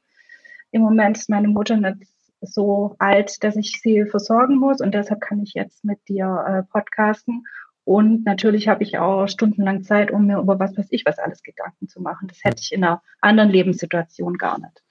[0.70, 5.20] Im Moment ist meine Mutter nicht so alt, dass ich sie versorgen muss und deshalb
[5.20, 7.44] kann ich jetzt mit dir äh, podcasten
[7.88, 11.42] und natürlich habe ich auch stundenlang Zeit, um mir über was weiß ich was alles
[11.42, 12.28] Gedanken zu machen.
[12.28, 14.82] Das hätte ich in einer anderen Lebenssituation gar nicht.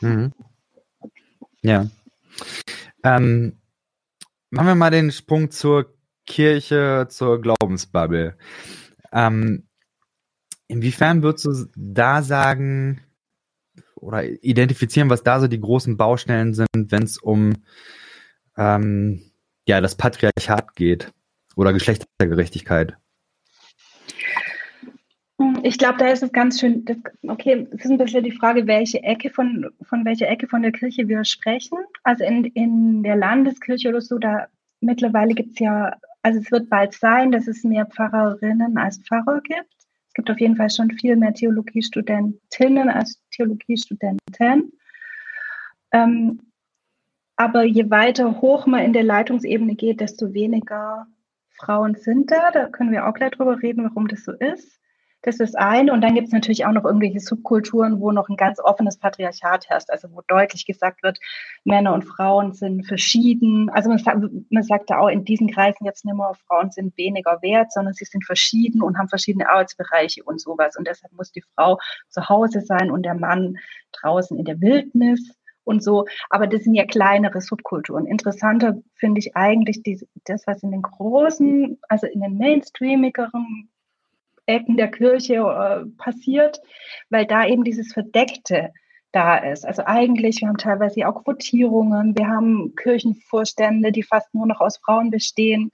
[0.00, 0.32] Mhm.
[1.60, 1.86] Ja.
[3.04, 3.58] Ähm,
[4.48, 5.94] machen wir mal den Sprung zur
[6.26, 8.38] Kirche, zur Glaubensbubble.
[9.12, 9.66] Ähm,
[10.68, 13.00] inwiefern würdest du da sagen
[13.94, 17.54] oder identifizieren, was da so die großen Baustellen sind, wenn es um
[18.56, 19.22] ähm,
[19.66, 21.12] ja, das Patriarchat geht?
[21.56, 22.94] oder Geschlechtergerechtigkeit?
[25.62, 28.66] Ich glaube, da ist es ganz schön, das, okay, es ist ein bisschen die Frage,
[28.66, 31.78] welche Ecke von, von welcher Ecke von der Kirche wir sprechen.
[32.04, 34.46] Also in, in der Landeskirche oder so, da
[34.80, 39.40] mittlerweile gibt es ja, also es wird bald sein, dass es mehr Pfarrerinnen als Pfarrer
[39.42, 39.72] gibt.
[40.08, 44.72] Es gibt auf jeden Fall schon viel mehr Theologiestudentinnen als Theologiestudenten.
[45.92, 46.40] Ähm,
[47.36, 51.06] aber je weiter hoch man in der Leitungsebene geht, desto weniger
[51.50, 52.50] Frauen sind da.
[52.50, 54.80] Da können wir auch gleich drüber reden, warum das so ist.
[55.26, 55.92] Das ist eine.
[55.92, 59.68] Und dann gibt es natürlich auch noch irgendwelche Subkulturen, wo noch ein ganz offenes Patriarchat
[59.68, 61.18] herrscht, also wo deutlich gesagt wird,
[61.64, 63.68] Männer und Frauen sind verschieden.
[63.70, 66.96] Also man sagt, man sagt da auch in diesen Kreisen jetzt nicht mehr, Frauen sind
[66.96, 70.76] weniger wert, sondern sie sind verschieden und haben verschiedene Arbeitsbereiche und sowas.
[70.76, 73.56] Und deshalb muss die Frau zu Hause sein und der Mann
[74.00, 75.34] draußen in der Wildnis
[75.64, 76.06] und so.
[76.30, 78.06] Aber das sind ja kleinere Subkulturen.
[78.06, 83.70] Interessanter finde ich eigentlich die, das, was in den großen, also in den mainstreamigeren
[84.46, 86.60] Ecken der Kirche äh, passiert,
[87.10, 88.72] weil da eben dieses Verdeckte
[89.12, 89.64] da ist.
[89.64, 94.78] Also eigentlich, wir haben teilweise auch Quotierungen, wir haben Kirchenvorstände, die fast nur noch aus
[94.78, 95.72] Frauen bestehen,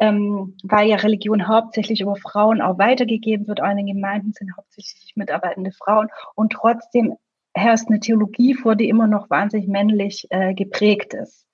[0.00, 3.60] ähm, weil ja Religion hauptsächlich über Frauen auch weitergegeben wird.
[3.60, 7.16] Auch Gemeinden sind hauptsächlich mitarbeitende Frauen und trotzdem
[7.54, 11.46] herrscht eine Theologie vor, die immer noch wahnsinnig männlich äh, geprägt ist.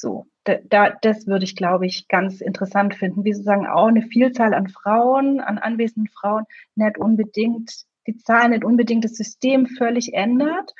[0.00, 4.02] So, da, da, das würde ich, glaube ich, ganz interessant finden, wie sozusagen auch eine
[4.02, 6.44] Vielzahl an Frauen, an anwesenden Frauen,
[6.76, 10.72] nicht unbedingt, die Zahl nicht unbedingt das System völlig ändert.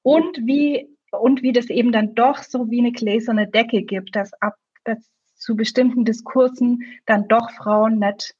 [0.00, 4.32] Und wie, und wie das eben dann doch so wie eine gläserne Decke gibt, dass
[4.40, 4.54] ab,
[4.84, 4.98] dass
[5.34, 8.34] zu bestimmten Diskursen dann doch Frauen nicht,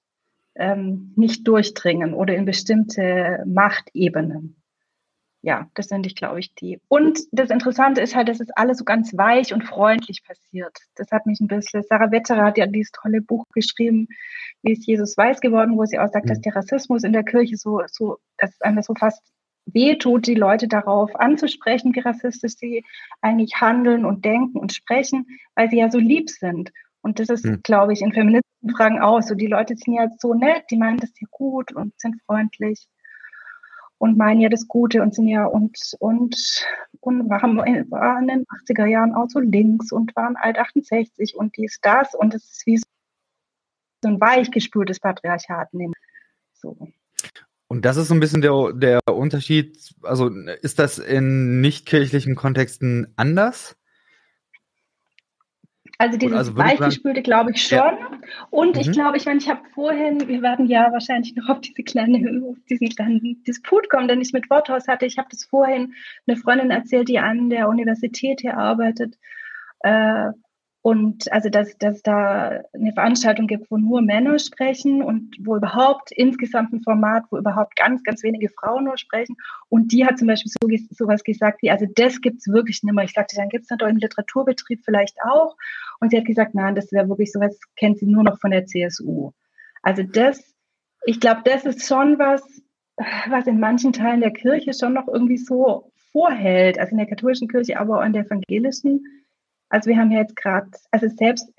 [0.54, 4.61] ähm, nicht durchdringen oder in bestimmte Machtebenen
[5.42, 6.80] ja, das sind ich, glaube ich, die.
[6.88, 10.78] Und das Interessante ist halt, dass es alles so ganz weich und freundlich passiert.
[10.94, 14.06] Das hat mich ein bisschen, Sarah Wetterer hat ja dieses tolle Buch geschrieben,
[14.62, 16.28] wie ist Jesus weiß geworden, wo sie auch sagt, mhm.
[16.28, 19.20] dass der Rassismus in der Kirche so, so, dass es einem so fast
[19.66, 22.84] wehtut, die Leute darauf anzusprechen, wie rassistisch sie
[23.20, 25.26] eigentlich handeln und denken und sprechen,
[25.56, 26.70] weil sie ja so lieb sind.
[27.00, 27.62] Und das ist, mhm.
[27.64, 29.34] glaube ich, in feministischen Fragen auch so.
[29.34, 32.86] Die Leute sind ja so nett, die meinen das ja gut und sind freundlich
[34.02, 36.66] und meinen ja das Gute und sind ja und, und,
[36.98, 41.56] und waren, waren in den 80er Jahren auch so links und waren alt 68 und
[41.56, 42.84] dies, das und es ist wie so
[44.02, 45.68] ein weichgespültes Patriarchat.
[46.52, 46.76] So.
[47.68, 49.78] Und das ist so ein bisschen der, der Unterschied.
[50.02, 50.30] Also
[50.62, 53.76] ist das in nicht-kirchlichen Kontexten anders?
[55.98, 57.78] Also dieses also Weichgespülte glaube ich schon.
[57.78, 58.10] Ja.
[58.50, 58.80] Und mhm.
[58.80, 62.42] ich glaube, ich meine, ich habe vorhin, wir werden ja wahrscheinlich noch auf diese kleine,
[62.48, 65.06] auf diesen kleinen Disput kommen, den ich mit Worthaus hatte.
[65.06, 65.94] Ich habe das vorhin
[66.26, 69.16] eine Freundin erzählt, die an der Universität hier arbeitet.
[69.80, 70.30] Äh,
[70.82, 76.10] und also, dass, dass da eine Veranstaltung gibt, wo nur Männer sprechen und wo überhaupt
[76.10, 79.36] insgesamt ein Format, wo überhaupt ganz, ganz wenige Frauen nur sprechen.
[79.68, 83.04] Und die hat zum Beispiel so, sowas gesagt wie, also das gibt's wirklich nicht mehr.
[83.04, 85.56] Ich sagte, dann gibt's es natürlich im Literaturbetrieb vielleicht auch.
[86.00, 88.66] Und sie hat gesagt, nein, das wäre wirklich sowas, kennt sie nur noch von der
[88.66, 89.30] CSU.
[89.82, 90.56] Also das,
[91.04, 92.42] ich glaube, das ist schon was,
[93.28, 97.46] was in manchen Teilen der Kirche schon noch irgendwie so vorhält, also in der katholischen
[97.46, 99.04] Kirche, aber auch in der evangelischen
[99.72, 101.50] also wir haben ja jetzt gerade, also selbst,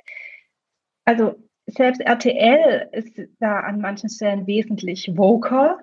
[1.03, 5.79] also selbst RTL ist da an manchen Stellen wesentlich voker.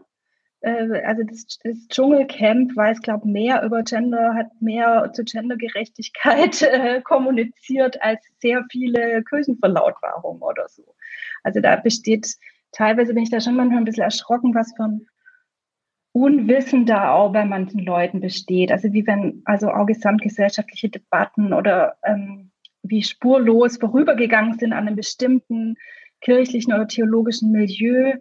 [0.61, 6.62] Äh, also das, das Dschungelcamp weiß, glaube ich, mehr über Gender, hat mehr zur Gendergerechtigkeit
[6.62, 10.95] äh, kommuniziert als sehr viele Kirchenverlautbarungen oder so.
[11.43, 12.37] Also da besteht,
[12.71, 15.09] teilweise bin ich da schon manchmal ein bisschen erschrocken, was für ein
[16.12, 18.73] Unwissen da auch bei manchen Leuten besteht.
[18.73, 22.51] Also wie wenn, also auch gesamtgesellschaftliche Debatten oder ähm,
[22.83, 25.77] wie spurlos vorübergegangen sind an einem bestimmten
[26.20, 28.14] kirchlichen oder theologischen Milieu,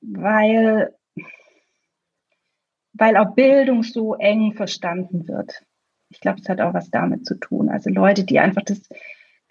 [0.00, 0.94] weil,
[2.92, 5.62] weil auch Bildung so eng verstanden wird.
[6.10, 7.70] Ich glaube, es hat auch was damit zu tun.
[7.70, 8.82] Also Leute, die einfach das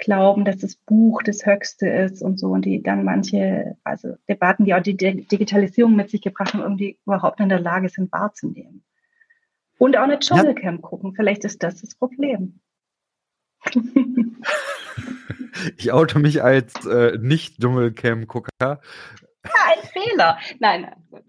[0.02, 4.66] glauben, dass das Buch das Höchste ist und so und die dann manche, also Debatten,
[4.66, 8.84] die auch die Digitalisierung mit sich gebracht haben, irgendwie überhaupt in der Lage sind wahrzunehmen.
[9.78, 10.90] Und auch eine Dschungelcamp ja.
[10.90, 12.60] gucken, vielleicht ist das das Problem.
[15.78, 18.82] ich oute mich als äh, Nicht-Dschungelcamp-Gucker.
[19.44, 20.38] ein Fehler.
[20.60, 21.24] Nein, nein.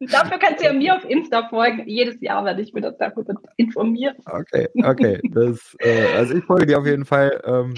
[0.00, 1.86] Dafür kannst du ja mir auf Insta folgen.
[1.86, 4.16] Jedes Jahr werde ich mir das darüber informieren.
[4.24, 5.20] Okay, okay.
[5.30, 7.74] Das, äh, also ich folge dir auf jeden Fall, ähm,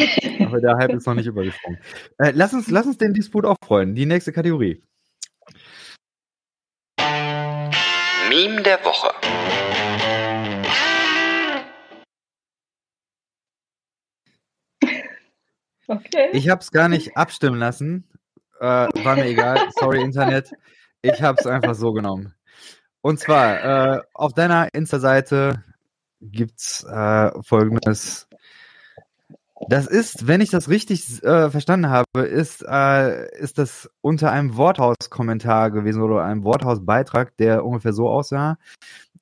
[0.46, 1.80] aber der Hype ist noch nicht übergesprungen.
[2.18, 3.96] Äh, lass, uns, lass uns den Disput aufrollen.
[3.96, 4.80] Die nächste Kategorie.
[8.28, 9.10] Meme der Woche.
[15.88, 16.28] Okay.
[16.32, 18.08] Ich habe es gar nicht abstimmen lassen.
[18.60, 19.58] Äh, war mir egal.
[19.78, 20.52] Sorry, Internet.
[21.02, 22.34] Ich habe es einfach so genommen.
[23.00, 25.62] Und zwar, äh, auf deiner Insta-Seite
[26.20, 28.28] gibt's äh, folgendes.
[29.68, 34.56] Das ist, wenn ich das richtig äh, verstanden habe, ist, äh, ist das unter einem
[34.56, 38.58] Worthaus-Kommentar gewesen oder einem Worthaus-Beitrag, der ungefähr so aussah.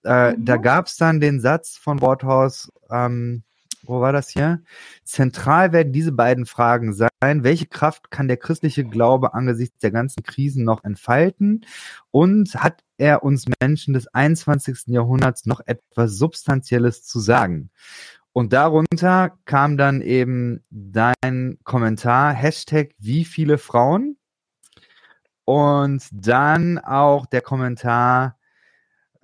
[0.04, 0.44] Äh, mhm.
[0.44, 3.42] Da gab es dann den Satz von Worthaus, ähm,
[3.84, 4.62] wo war das hier?
[5.04, 7.08] Zentral werden diese beiden Fragen sein.
[7.20, 11.66] Welche Kraft kann der christliche Glaube angesichts der ganzen Krisen noch entfalten?
[12.10, 14.88] Und hat er uns Menschen des 21.
[14.88, 17.70] Jahrhunderts noch etwas Substanzielles zu sagen?
[18.32, 24.16] Und darunter kam dann eben dein Kommentar, Hashtag wie viele Frauen?
[25.44, 28.36] Und dann auch der Kommentar,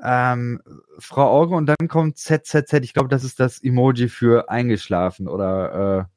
[0.03, 0.61] ähm,
[0.99, 2.73] Frau Auge und dann kommt ZZZ.
[2.83, 6.09] Ich glaube, das ist das Emoji für eingeschlafen oder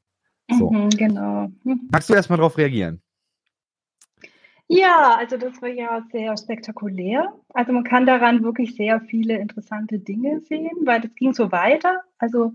[0.50, 0.70] äh, so.
[0.70, 1.48] Mhm, genau.
[1.64, 1.88] Mhm.
[1.90, 3.00] Magst du erstmal darauf reagieren?
[4.72, 7.32] Ja, also das war ja sehr spektakulär.
[7.54, 12.02] Also man kann daran wirklich sehr viele interessante Dinge sehen, weil das ging so weiter.
[12.18, 12.52] Also,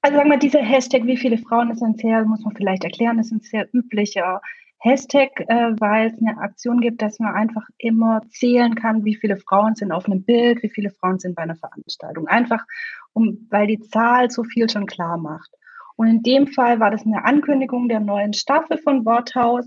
[0.00, 3.18] also sagen wir, dieser Hashtag, wie viele Frauen ist ein sehr, muss man vielleicht erklären,
[3.18, 4.40] ist ein sehr üblicher
[4.80, 9.36] Hashtag, äh, weil es eine Aktion gibt, dass man einfach immer zählen kann, wie viele
[9.36, 12.28] Frauen sind auf einem Bild, wie viele Frauen sind bei einer Veranstaltung.
[12.28, 12.64] Einfach,
[13.12, 15.50] um, weil die Zahl so viel schon klar macht.
[15.96, 19.66] Und in dem Fall war das eine Ankündigung der neuen Staffel von Worthaus.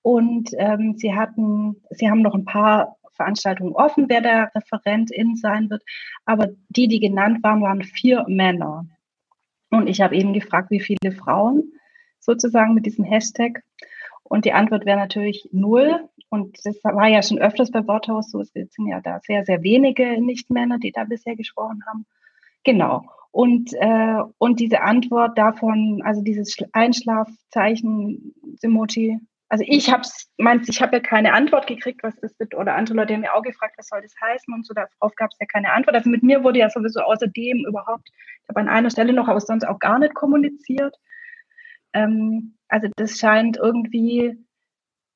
[0.00, 5.68] Und ähm, sie hatten, sie haben noch ein paar Veranstaltungen offen, wer der Referentin sein
[5.68, 5.82] wird.
[6.24, 8.86] Aber die, die genannt waren, waren vier Männer.
[9.70, 11.72] Und ich habe eben gefragt, wie viele Frauen
[12.20, 13.62] sozusagen mit diesem Hashtag.
[14.28, 16.08] Und die Antwort wäre natürlich null.
[16.28, 18.40] Und das war ja schon öfters bei Worthaus so.
[18.40, 22.06] Es sind ja da sehr, sehr wenige Nicht-Männer, die da bisher gesprochen haben.
[22.64, 23.04] Genau.
[23.30, 30.02] Und, äh, und diese Antwort davon, also dieses Einschlafzeichen, Emoji, also ich habe
[30.38, 33.34] meinst, ich habe ja keine Antwort gekriegt, was das wird, oder andere Leute haben mir
[33.34, 35.94] auch gefragt, was soll das heißen und so, darauf gab es ja keine Antwort.
[35.94, 38.08] Also mit mir wurde ja sowieso außerdem überhaupt,
[38.42, 40.96] ich habe an einer Stelle noch, aber sonst auch gar nicht kommuniziert.
[41.96, 44.36] Ähm, also das scheint irgendwie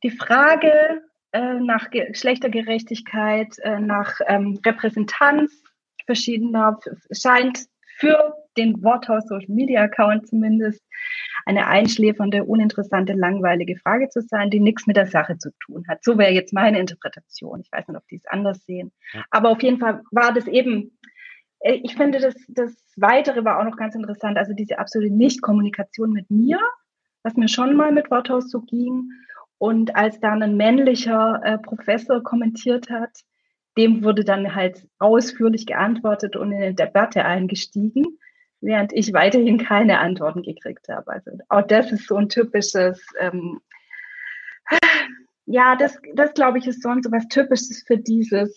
[0.02, 5.62] die Frage äh, nach Geschlechtergerechtigkeit, äh, nach ähm, Repräsentanz
[6.06, 6.78] verschiedener,
[7.12, 7.66] scheint
[7.98, 10.82] für den Worthaus Social Media Account zumindest
[11.44, 16.02] eine einschläfernde, uninteressante, langweilige Frage zu sein, die nichts mit der Sache zu tun hat.
[16.02, 17.60] So wäre jetzt meine Interpretation.
[17.60, 18.90] Ich weiß nicht, ob die es anders sehen.
[19.30, 20.98] Aber auf jeden Fall war das eben,
[21.62, 26.30] ich finde, das, das Weitere war auch noch ganz interessant, also diese absolute Nicht-Kommunikation mit
[26.30, 26.58] mir,
[27.22, 29.10] was mir schon mal mit Worthaus so ging.
[29.58, 33.10] Und als dann ein männlicher äh, Professor kommentiert hat,
[33.76, 38.18] dem wurde dann halt ausführlich geantwortet und in eine Debatte eingestiegen
[38.60, 41.10] während ich weiterhin keine Antworten gekriegt habe.
[41.10, 43.60] Also auch das ist so ein typisches, ähm,
[45.46, 48.56] ja, das, das glaube ich ist so was Typisches für dieses,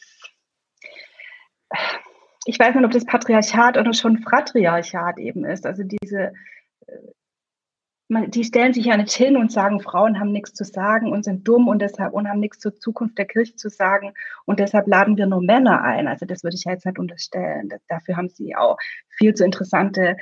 [2.46, 5.66] ich weiß nicht, ob das Patriarchat oder schon Fratriarchat eben ist.
[5.66, 6.34] Also diese
[8.10, 11.24] man, die stellen sich ja nicht hin und sagen, Frauen haben nichts zu sagen und
[11.24, 14.14] sind dumm und deshalb und haben nichts zur Zukunft der Kirche zu sagen
[14.46, 16.08] und deshalb laden wir nur Männer ein.
[16.08, 17.70] Also das würde ich ja jetzt nicht unterstellen.
[17.88, 18.78] Dafür haben sie auch
[19.10, 20.18] viel zu interessante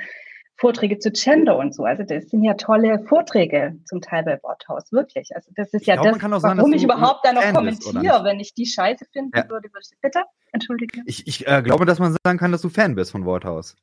[0.62, 1.84] Vorträge zu Gender und so.
[1.84, 5.34] Also das sind ja tolle Vorträge zum Teil bei Worthaus, wirklich.
[5.34, 8.22] Also das ist ich ja glaub, das, warum sagen, ich überhaupt da noch kommentiere.
[8.22, 9.42] Wenn ich die Scheiße finden ja.
[9.48, 10.22] würde, würde ich, bitte,
[10.52, 11.00] entschuldige.
[11.04, 13.74] Ich, ich äh, glaube, dass man sagen kann, dass du Fan bist von Worthaus.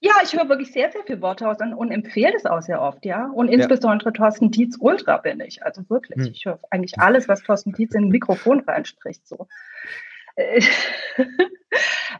[0.00, 3.04] Ja, ich höre wirklich sehr, sehr viel Worthaus und, und empfehle es auch sehr oft,
[3.04, 3.30] ja.
[3.34, 4.12] Und insbesondere ja.
[4.12, 5.62] Thorsten Dietz Ultra bin ich.
[5.62, 6.24] Also wirklich.
[6.24, 6.32] Hm.
[6.32, 9.28] Ich höre eigentlich alles, was Thorsten Dietz in ein Mikrofon reinspricht.
[9.28, 9.46] So.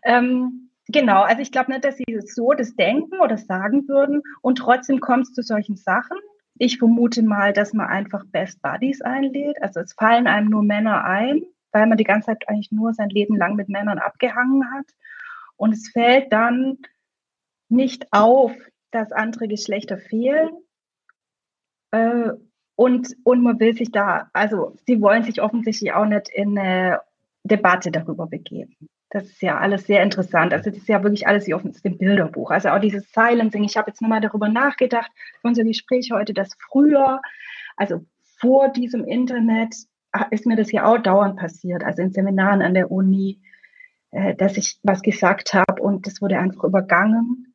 [0.04, 4.56] ähm, genau, also ich glaube nicht, dass sie so das denken oder sagen würden und
[4.56, 6.18] trotzdem kommt es zu solchen Sachen.
[6.58, 9.60] Ich vermute mal, dass man einfach Best Buddies einlädt.
[9.60, 11.42] Also es fallen einem nur Männer ein,
[11.72, 14.86] weil man die ganze Zeit eigentlich nur sein Leben lang mit Männern abgehangen hat.
[15.56, 16.78] Und es fällt dann
[17.68, 18.52] nicht auf,
[18.92, 20.50] dass andere Geschlechter fehlen.
[21.90, 22.30] Äh,
[22.76, 27.00] und, und man will sich da, also sie wollen sich offensichtlich auch nicht in eine
[27.44, 28.88] Debatte darüber begeben.
[29.14, 30.52] Das ist ja alles sehr interessant.
[30.52, 32.50] Also das ist ja wirklich alles wie auf dem Bilderbuch.
[32.50, 33.62] Also auch dieses Silencing.
[33.62, 35.08] Ich habe jetzt nochmal darüber nachgedacht,
[35.40, 37.20] für unser Gespräch heute, dass früher,
[37.76, 38.04] also
[38.40, 39.72] vor diesem Internet,
[40.10, 41.84] ah, ist mir das ja auch dauernd passiert.
[41.84, 43.40] Also in Seminaren an der Uni,
[44.10, 47.53] äh, dass ich was gesagt habe und das wurde einfach übergangen.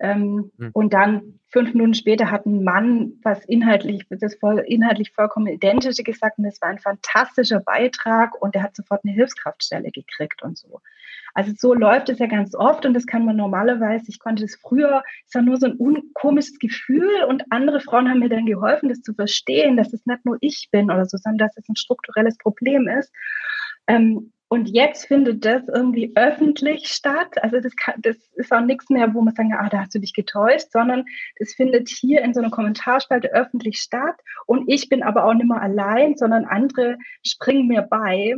[0.00, 0.70] Ähm, mhm.
[0.72, 6.02] Und dann fünf Minuten später hat ein Mann was inhaltlich, das voll, inhaltlich vollkommen identische
[6.02, 10.56] gesagt und das war ein fantastischer Beitrag und er hat sofort eine Hilfskraftstelle gekriegt und
[10.56, 10.80] so.
[11.34, 14.56] Also so läuft es ja ganz oft und das kann man normalerweise, ich konnte das
[14.56, 18.88] früher, es war nur so ein komisches Gefühl und andere Frauen haben mir dann geholfen,
[18.88, 21.76] das zu verstehen, dass es nicht nur ich bin oder so, sondern dass es ein
[21.76, 23.12] strukturelles Problem ist.
[23.86, 27.42] Ähm, und jetzt findet das irgendwie öffentlich statt.
[27.42, 29.98] Also das, kann, das ist auch nichts mehr, wo man sagen, ah, da hast du
[29.98, 31.06] dich getäuscht, sondern
[31.38, 34.14] das findet hier in so einer Kommentarspalte öffentlich statt.
[34.44, 38.34] Und ich bin aber auch nicht mehr allein, sondern andere springen mir bei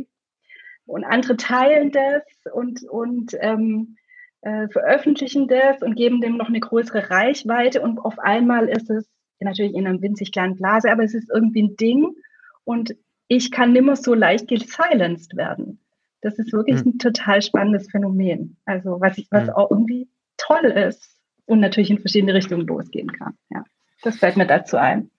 [0.85, 2.23] und andere teilen das
[2.53, 3.97] und, und ähm,
[4.39, 7.81] äh, veröffentlichen das und geben dem noch eine größere Reichweite.
[7.81, 9.05] Und auf einmal ist es
[9.41, 12.15] natürlich in einer winzig kleinen Blase, aber es ist irgendwie ein Ding.
[12.63, 12.95] Und
[13.27, 15.81] ich kann nimmer so leicht gesilenced werden.
[16.25, 16.93] Das ist wirklich mhm.
[16.93, 18.57] ein total spannendes Phänomen.
[18.65, 19.53] Also was, ich, was mhm.
[19.53, 23.37] auch irgendwie toll ist und natürlich in verschiedene Richtungen losgehen kann.
[23.51, 23.63] Ja,
[24.01, 25.11] das fällt mir dazu ein.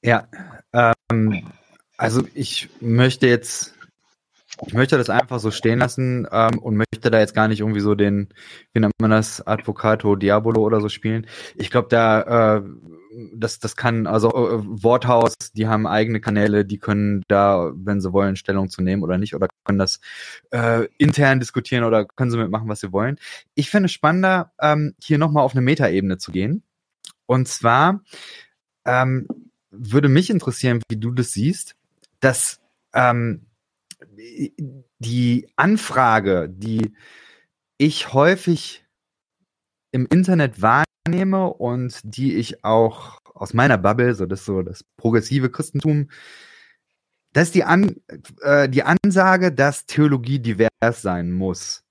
[0.00, 0.28] Ja,
[0.72, 1.42] ähm,
[1.96, 3.74] also ich möchte jetzt,
[4.64, 7.80] ich möchte das einfach so stehen lassen ähm, und möchte da jetzt gar nicht irgendwie
[7.80, 8.28] so den,
[8.72, 11.26] wie nennt man das, Advocato Diabolo oder so spielen.
[11.56, 12.62] Ich glaube, da äh,
[13.34, 18.12] das, das kann, also äh, Worthaus, die haben eigene Kanäle, die können da, wenn sie
[18.12, 20.00] wollen, Stellung zu nehmen oder nicht, oder können das
[20.50, 23.18] äh, intern diskutieren oder können sie mitmachen, was sie wollen.
[23.54, 26.62] Ich finde es spannender, ähm, hier nochmal auf eine Metaebene zu gehen.
[27.26, 28.02] Und zwar,
[28.84, 29.26] ähm,
[29.70, 31.76] würde mich interessieren, wie du das siehst,
[32.20, 32.60] dass
[32.94, 33.46] ähm,
[34.98, 36.92] die Anfrage, die
[37.78, 38.84] ich häufig
[39.92, 45.50] im Internet wahrnehme und die ich auch aus meiner Bubble, so das so das progressive
[45.50, 46.08] Christentum,
[47.32, 47.96] das ist die, An,
[48.42, 51.82] äh, die Ansage, dass Theologie divers sein muss.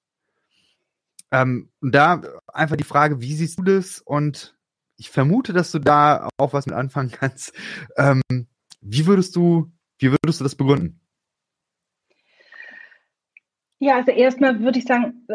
[1.31, 4.01] Ähm, und da einfach die Frage, wie siehst du das?
[4.01, 4.55] Und
[4.97, 7.53] ich vermute, dass du da auch was mit anfangen kannst.
[7.97, 8.21] Ähm,
[8.81, 11.00] wie würdest du, wie würdest du das begründen?
[13.83, 15.25] Ja, also erstmal würde ich sagen,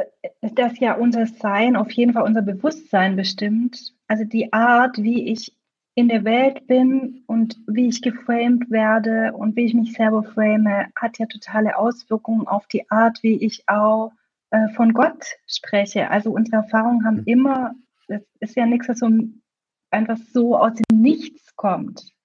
[0.41, 3.93] dass ja unser Sein auf jeden Fall unser Bewusstsein bestimmt.
[4.07, 5.57] Also die Art, wie ich
[5.97, 10.87] in der Welt bin und wie ich geframed werde und wie ich mich selber frame,
[10.95, 14.13] hat ja totale Auswirkungen auf die Art, wie ich auch
[14.51, 16.09] äh, von Gott spreche.
[16.09, 17.27] Also unsere Erfahrungen haben mhm.
[17.27, 17.75] immer,
[18.07, 19.11] es ist ja nichts, was so
[19.91, 22.16] einfach so aus dem Nichts kommt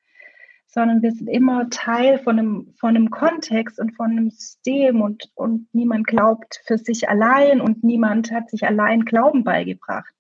[0.73, 5.29] sondern wir sind immer Teil von einem, von einem Kontext und von einem System und,
[5.35, 10.13] und niemand glaubt für sich allein und niemand hat sich allein Glauben beigebracht.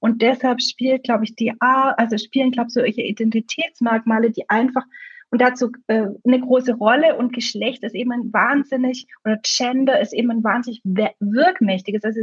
[0.00, 4.84] Und deshalb spielt, glaube ich, die A, also spielen, glaube ich, solche Identitätsmerkmale, die einfach
[5.32, 10.12] und dazu äh, eine große Rolle und Geschlecht ist eben ein wahnsinnig, oder Gender ist
[10.12, 12.20] eben ein wahnsinnig wirkmächtiges, also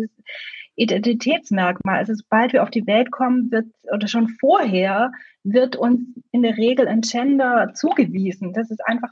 [0.80, 1.98] Identitätsmerkmal.
[1.98, 5.12] Also sobald wir auf die Welt kommen, wird, oder schon vorher,
[5.44, 6.02] wird uns
[6.32, 8.54] in der Regel ein Gender zugewiesen.
[8.54, 9.12] Das ist einfach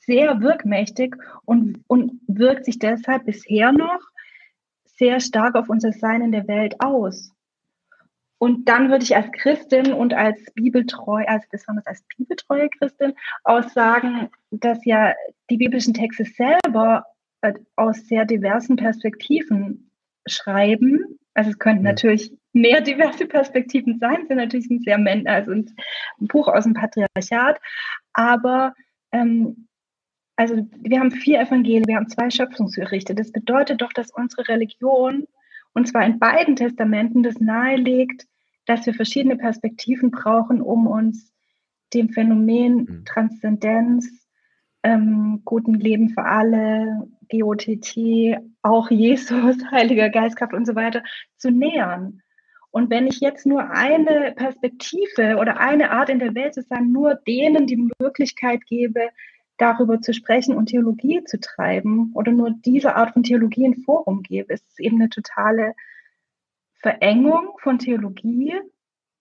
[0.00, 4.00] sehr wirkmächtig und, und wirkt sich deshalb bisher noch
[4.84, 7.32] sehr stark auf unser Sein in der Welt aus.
[8.38, 13.14] Und dann würde ich als Christin und als bibeltreu, also besonders als bibeltreue Christin,
[13.44, 15.14] auch sagen, dass ja
[15.48, 17.04] die biblischen Texte selber
[17.40, 19.85] äh, aus sehr diversen Perspektiven
[20.26, 21.18] schreiben.
[21.34, 21.90] Also es könnten ja.
[21.90, 25.66] natürlich mehr diverse Perspektiven sein, es sind natürlich ein sehr also ein
[26.20, 27.60] Buch aus dem Patriarchat,
[28.12, 28.74] aber
[29.12, 29.68] ähm,
[30.36, 33.14] also wir haben vier Evangelien, wir haben zwei Schöpfungsgerichte.
[33.14, 35.26] Das bedeutet doch, dass unsere Religion,
[35.72, 38.26] und zwar in beiden Testamenten, das nahelegt,
[38.66, 41.32] dass wir verschiedene Perspektiven brauchen, um uns
[41.94, 43.04] dem Phänomen mhm.
[43.06, 44.25] Transzendenz,
[44.86, 51.02] ähm, guten Leben für alle, GOTT, auch Jesus, Heiliger Geistkraft und so weiter
[51.36, 52.22] zu nähern.
[52.70, 56.92] Und wenn ich jetzt nur eine Perspektive oder eine Art in der Welt zu sein,
[56.92, 59.08] nur denen die Möglichkeit gebe,
[59.56, 64.22] darüber zu sprechen und Theologie zu treiben oder nur diese Art von Theologie ein Forum
[64.22, 65.74] gebe, ist es eben eine totale
[66.74, 68.54] Verengung von Theologie.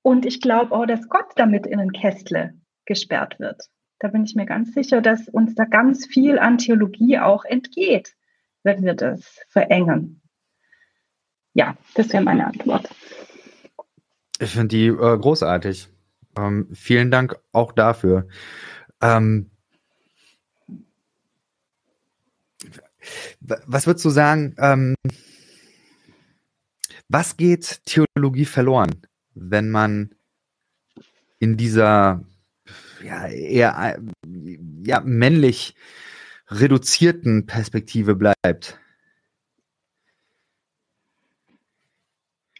[0.04, 2.54] Und ich glaube auch, dass Gott damit in ein Kästle
[2.86, 3.70] gesperrt wird.
[4.00, 8.16] Da bin ich mir ganz sicher, dass uns da ganz viel an Theologie auch entgeht,
[8.64, 10.22] wenn wir das verengen.
[11.54, 12.90] Ja, das wäre meine Antwort.
[14.40, 15.88] Ich finde die äh, großartig.
[16.38, 18.28] Ähm, vielen Dank auch dafür.
[19.02, 19.50] Ähm,
[23.40, 24.96] was würdest du sagen, ähm,
[27.08, 29.02] was geht Theologie verloren,
[29.34, 30.16] wenn man
[31.40, 32.26] in dieser
[33.04, 34.00] ja, eher
[34.84, 35.76] ja, männlich
[36.50, 38.80] reduzierten Perspektive bleibt?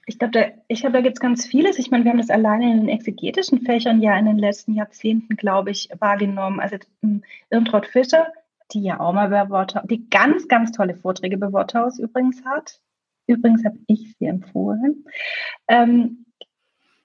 [0.08, 1.80] Ich glaube, da, glaub, da gibt es ganz vieles.
[1.80, 5.36] Ich meine, wir haben das alleine in den exegetischen Fächern ja in den letzten Jahrzehnten,
[5.36, 6.60] glaube ich, wahrgenommen.
[6.60, 8.32] Also ähm, Irmtraut Fischer,
[8.72, 12.80] die ja auch mal bei Worthaus, die ganz, ganz tolle Vorträge bei Worthaus übrigens hat.
[13.28, 15.06] Übrigens habe ich sie empfohlen.
[15.68, 16.25] Ähm,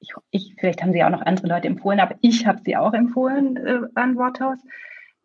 [0.00, 2.92] ich, ich, vielleicht haben sie auch noch andere Leute empfohlen, aber ich habe sie auch
[2.92, 4.58] empfohlen äh, an Worthaus.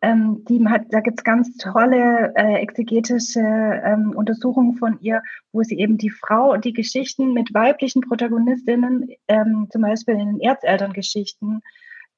[0.02, 5.22] Ähm, die hat, da gibt es ganz tolle äh, exegetische ähm, Untersuchungen von ihr,
[5.52, 10.26] wo sie eben die Frau und die Geschichten mit weiblichen Protagonistinnen, ähm, zum Beispiel in
[10.26, 11.62] den Erzelterngeschichten,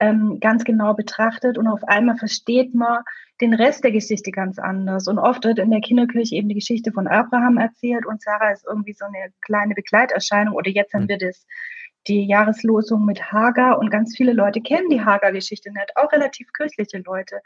[0.01, 3.03] ähm, ganz genau betrachtet und auf einmal versteht man
[3.41, 5.07] den Rest der Geschichte ganz anders.
[5.07, 8.67] Und oft wird in der Kinderkirche eben die Geschichte von Abraham erzählt und Sarah ist
[8.67, 11.09] irgendwie so eine kleine Begleiterscheinung oder jetzt haben mhm.
[11.09, 11.47] wir das
[12.07, 16.99] die Jahreslosung mit Hagar und ganz viele Leute kennen die Hagar-Geschichte nicht, auch relativ kirchliche
[16.99, 17.41] Leute.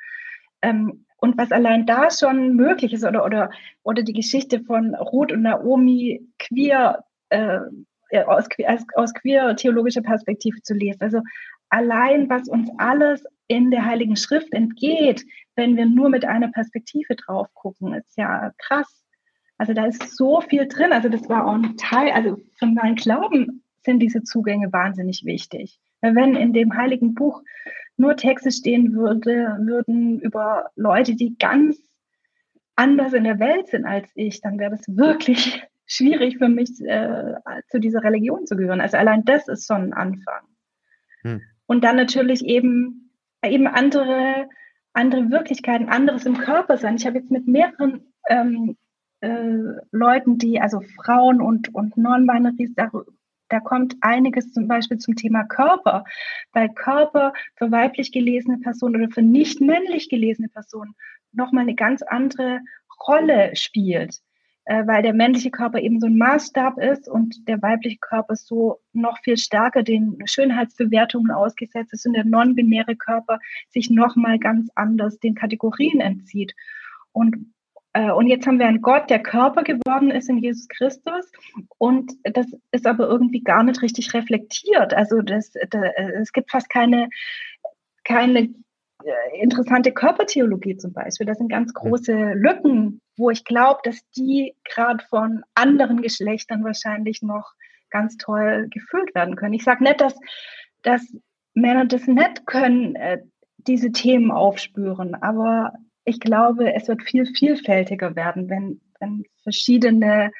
[0.62, 3.50] Ähm, und was allein da schon möglich ist oder, oder,
[3.82, 7.60] oder die Geschichte von Ruth und Naomi queer, äh,
[8.26, 8.46] aus,
[8.94, 11.00] aus, queer theologischer Perspektive zu lesen.
[11.00, 11.20] Also
[11.70, 15.24] allein, was uns alles in der Heiligen Schrift entgeht,
[15.56, 19.04] wenn wir nur mit einer Perspektive drauf gucken, ist ja krass.
[19.58, 20.92] Also da ist so viel drin.
[20.92, 25.78] Also das war auch ein Teil, also von meinem Glauben sind diese Zugänge wahnsinnig wichtig.
[26.00, 27.42] Wenn in dem Heiligen Buch
[27.96, 31.78] nur Texte stehen würde, würden über Leute, die ganz
[32.74, 37.34] anders in der Welt sind als ich, dann wäre das wirklich schwierig für mich, äh,
[37.68, 38.80] zu dieser Religion zu gehören.
[38.80, 40.42] Also allein das ist schon ein Anfang.
[41.22, 41.42] Hm.
[41.66, 43.02] Und dann natürlich eben
[43.44, 44.48] eben andere,
[44.92, 46.96] andere Wirklichkeiten, anderes im Körper sein.
[46.96, 48.76] Ich habe jetzt mit mehreren ähm,
[49.20, 49.56] äh,
[49.90, 52.74] Leuten, die, also Frauen und, und Non-Binaries,
[53.52, 56.04] da, kommt einiges zum Beispiel zum Thema Körper,
[56.52, 60.94] weil Körper für weiblich gelesene Personen oder für nicht männlich gelesene Personen
[61.32, 62.60] nochmal eine ganz andere
[63.06, 64.20] Rolle spielt
[64.64, 68.80] äh, weil der männliche Körper eben so ein Maßstab ist und der weibliche Körper so
[68.92, 73.40] noch viel stärker den Schönheitsbewertungen ausgesetzt ist und der non-binäre Körper
[73.70, 76.54] sich nochmal ganz anders den Kategorien entzieht.
[77.10, 77.51] Und
[77.94, 81.30] und jetzt haben wir einen Gott, der Körper geworden ist in Jesus Christus.
[81.78, 84.94] Und das ist aber irgendwie gar nicht richtig reflektiert.
[84.94, 87.08] Also das, das, es gibt fast keine,
[88.04, 88.48] keine
[89.04, 91.26] äh, interessante Körpertheologie zum Beispiel.
[91.26, 97.22] Das sind ganz große Lücken, wo ich glaube, dass die gerade von anderen Geschlechtern wahrscheinlich
[97.22, 97.52] noch
[97.90, 99.54] ganz toll gefüllt werden können.
[99.54, 100.18] Ich sage nicht, dass,
[100.82, 101.02] dass
[101.54, 103.18] Männer das nicht können, äh,
[103.58, 105.74] diese Themen aufspüren, aber
[106.04, 110.32] ich glaube, es wird viel vielfältiger werden, wenn, wenn verschiedene,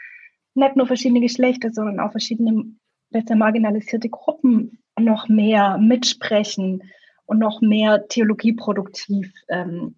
[0.54, 2.64] nicht nur verschiedene Geschlechter, sondern auch verschiedene
[3.10, 6.82] besser marginalisierte Gruppen noch mehr mitsprechen
[7.26, 9.96] und noch mehr theologieproduktiv ähm,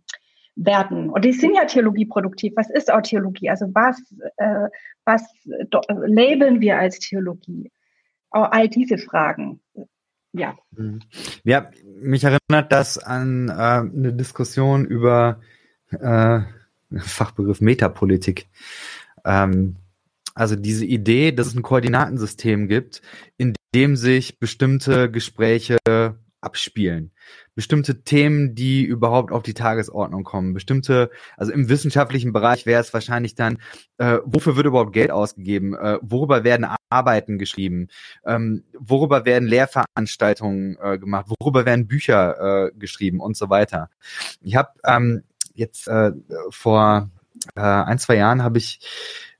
[0.56, 1.10] werden.
[1.10, 2.52] Und die sind ja theologieproduktiv.
[2.56, 3.50] Was ist auch Theologie?
[3.50, 4.00] Also was,
[4.36, 4.68] äh,
[5.04, 7.72] was labeln wir als Theologie?
[8.30, 9.60] Auch all diese Fragen.
[10.32, 10.56] Ja.
[10.72, 11.00] Mhm.
[11.44, 15.40] Ja, mich erinnert das an äh, eine Diskussion über
[16.00, 16.42] äh,
[16.98, 18.48] Fachbegriff Metapolitik.
[19.24, 19.76] Ähm,
[20.34, 23.02] also diese Idee, dass es ein Koordinatensystem gibt,
[23.36, 25.78] in dem sich bestimmte Gespräche
[26.44, 27.10] abspielen.
[27.54, 30.52] Bestimmte Themen, die überhaupt auf die Tagesordnung kommen.
[30.52, 33.58] Bestimmte, also im wissenschaftlichen Bereich wäre es wahrscheinlich dann,
[33.98, 35.74] äh, wofür wird überhaupt Geld ausgegeben?
[35.74, 37.88] Äh, worüber werden Arbeiten geschrieben?
[38.26, 41.26] Ähm, worüber werden Lehrveranstaltungen äh, gemacht?
[41.40, 43.88] Worüber werden Bücher äh, geschrieben und so weiter?
[44.42, 45.22] Ich habe ähm,
[45.54, 46.12] jetzt äh,
[46.50, 47.10] vor
[47.56, 48.80] äh, ein, zwei Jahren habe ich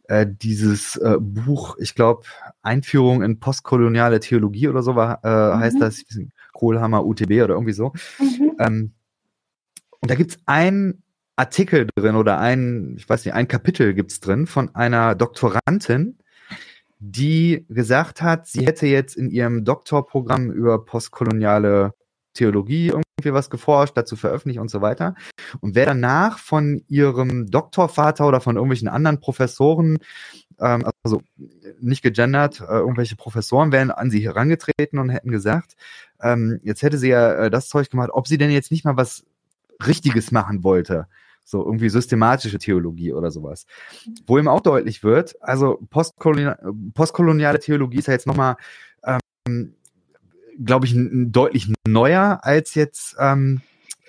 [0.09, 2.25] äh, dieses äh, Buch, ich glaube,
[2.62, 5.61] Einführung in postkoloniale Theologie oder so war, äh, mhm.
[5.61, 6.05] heißt das,
[6.53, 7.93] Kohlhammer UTB oder irgendwie so.
[8.19, 8.57] Mhm.
[8.59, 8.93] Ähm,
[10.01, 11.03] und da gibt's ein
[11.37, 16.19] Artikel drin oder ein, ich weiß nicht, ein Kapitel gibt's drin von einer Doktorandin,
[16.99, 21.95] die gesagt hat, sie hätte jetzt in ihrem Doktorprogramm über postkoloniale
[22.35, 25.15] Theologie irgendwie was geforscht, dazu veröffentlicht und so weiter.
[25.61, 29.99] Und wer danach von ihrem Doktorvater oder von irgendwelchen anderen Professoren,
[30.61, 31.23] ähm, also
[31.81, 35.77] nicht gegendert, äh, irgendwelche Professoren wären an sie herangetreten und hätten gesagt,
[36.21, 38.97] ähm, jetzt hätte sie ja äh, das Zeug gemacht, ob sie denn jetzt nicht mal
[38.97, 39.25] was
[39.87, 41.07] Richtiges machen wollte.
[41.45, 43.67] So irgendwie systematische Theologie oder sowas.
[44.27, 46.59] Wo ihm auch deutlich wird, also postkoloniale,
[46.95, 48.57] postkoloniale Theologie ist ja jetzt nochmal
[49.47, 49.75] ähm,
[50.62, 53.62] glaube ich, deutlich neuer als jetzt ähm,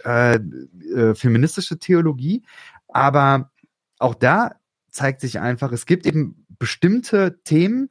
[0.04, 2.44] äh, äh, feministische Theologie.
[2.88, 3.52] Aber
[4.00, 4.56] auch da
[4.90, 7.90] zeigt sich einfach, es gibt eben bestimmte Themen,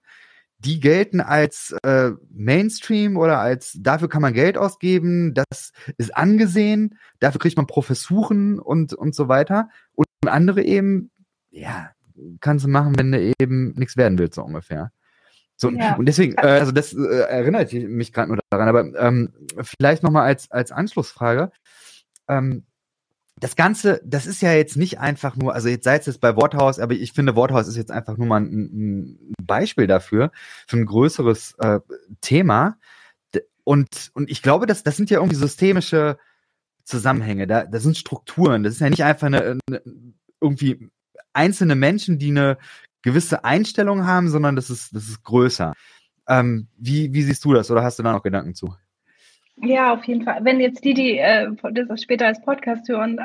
[0.59, 6.99] die gelten als äh, Mainstream oder als dafür kann man Geld ausgeben, das ist angesehen,
[7.21, 9.69] dafür kriegt man Professuren und, und so weiter.
[9.93, 11.11] Und andere eben,
[11.51, 11.91] ja,
[12.41, 14.91] kannst du machen, wenn du eben nichts werden willst, so ungefähr.
[15.57, 15.95] So, ja.
[15.97, 20.27] Und deswegen, äh, also das äh, erinnert mich gerade nur daran, aber ähm, vielleicht nochmal
[20.27, 21.53] als, als Anschlussfrage.
[22.29, 22.65] Ähm,
[23.41, 26.37] das Ganze, das ist ja jetzt nicht einfach nur, also jetzt sei es jetzt bei
[26.37, 30.31] Worthaus, aber ich finde, Worthaus ist jetzt einfach nur mal ein, ein Beispiel dafür,
[30.67, 31.81] für ein größeres äh,
[32.21, 32.79] Thema.
[33.65, 36.19] Und, und ich glaube, das, das sind ja irgendwie systemische
[36.85, 39.83] Zusammenhänge, da, das sind Strukturen, das ist ja nicht einfach eine, eine
[40.41, 40.91] irgendwie
[41.33, 42.59] einzelne Menschen, die eine
[43.05, 45.75] gewisse Einstellungen haben, sondern das ist, das ist größer.
[46.27, 48.75] Ähm, wie, wie siehst du das oder hast du da noch Gedanken zu?
[49.57, 50.45] Ja, auf jeden Fall.
[50.45, 53.21] Wenn jetzt die, die äh, das später als Podcast hören,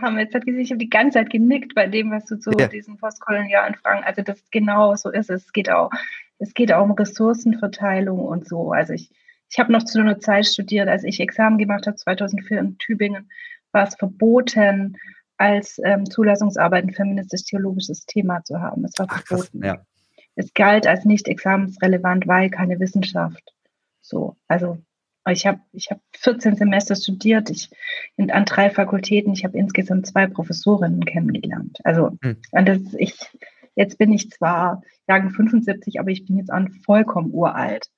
[0.00, 2.68] haben jetzt hat ich habe die ganze Zeit genickt bei dem, was du zu ja.
[2.68, 4.04] diesen postkolonialen Fragen.
[4.04, 5.46] Also das genau so ist es.
[5.46, 5.90] Es geht auch,
[6.38, 8.72] es geht auch um Ressourcenverteilung und so.
[8.72, 9.10] Also ich,
[9.50, 13.30] ich habe noch zu einer Zeit studiert, als ich Examen gemacht habe, 2004 in Tübingen,
[13.72, 14.96] war es verboten,
[15.38, 18.84] als ähm, Zulassungsarbeit ein feministisch-theologisches Thema zu haben.
[18.84, 19.60] Es war Ach, verboten.
[19.60, 19.86] Krass, ja.
[20.34, 23.52] Es galt als nicht examensrelevant, weil keine Wissenschaft.
[24.00, 24.78] So, also
[25.30, 27.70] ich habe ich hab 14 Semester studiert, ich
[28.16, 31.78] in, an drei Fakultäten, ich habe insgesamt zwei Professorinnen kennengelernt.
[31.84, 32.36] Also hm.
[32.52, 33.16] das, ich,
[33.74, 37.90] jetzt bin ich zwar Jahrgang 75, aber ich bin jetzt an vollkommen uralt.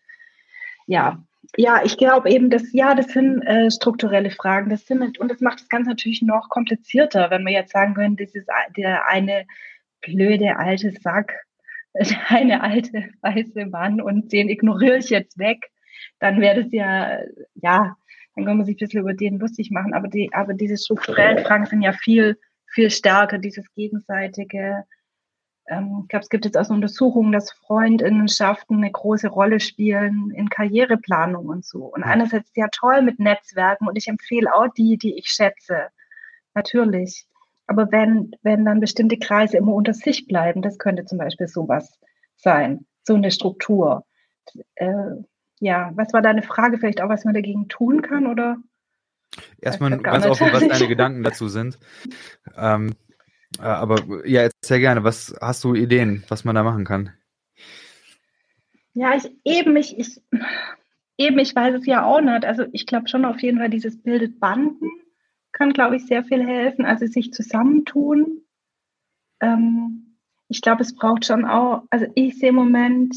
[0.87, 1.23] Ja,
[1.57, 4.71] ja, ich glaube eben, dass ja, das sind äh, strukturelle Fragen.
[4.71, 8.17] Das sind und das macht das Ganze natürlich noch komplizierter, wenn wir jetzt sagen können,
[8.17, 9.47] das ist der eine
[10.01, 11.35] blöde alte Sack,
[12.29, 15.71] eine alte weiße Mann und den ignoriere ich jetzt weg,
[16.19, 17.19] dann wäre das ja,
[17.55, 17.97] ja,
[18.35, 19.95] dann kann man sich ein bisschen über den lustig machen.
[19.95, 24.85] Aber die, aber diese strukturellen Fragen sind ja viel, viel stärker, dieses gegenseitige.
[25.71, 30.33] Ähm, ich glaube, es gibt jetzt auch so Untersuchungen, dass Freundinnenschaften eine große Rolle spielen
[30.33, 31.85] in Karriereplanung und so.
[31.85, 35.89] Und einerseits ist ja toll mit Netzwerken und ich empfehle auch die, die ich schätze.
[36.55, 37.27] Natürlich.
[37.69, 42.01] Aber wenn, wenn dann bestimmte Kreise immer unter sich bleiben, das könnte zum Beispiel sowas
[42.37, 44.05] sein, so eine Struktur.
[44.75, 45.13] Äh,
[45.61, 46.79] ja, was war deine Frage?
[46.79, 48.57] Vielleicht auch, was man dagegen tun kann, oder?
[49.61, 51.79] Erstmal ganz offen, was deine Gedanken dazu sind.
[52.57, 53.10] Ähm, äh,
[53.59, 55.05] aber ja, sehr gerne.
[55.05, 57.11] Was hast du Ideen, was man da machen kann?
[58.95, 60.21] Ja, ich eben, ich, ich,
[61.17, 62.45] eben, ich weiß es ja auch nicht.
[62.45, 64.89] Also ich glaube schon auf jeden Fall, dieses bildet Banden
[65.53, 66.85] kann, glaube ich, sehr viel helfen.
[66.85, 68.43] Also sich zusammentun.
[69.41, 70.17] Ähm,
[70.49, 73.17] ich glaube, es braucht schon auch, also ich sehe im Moment,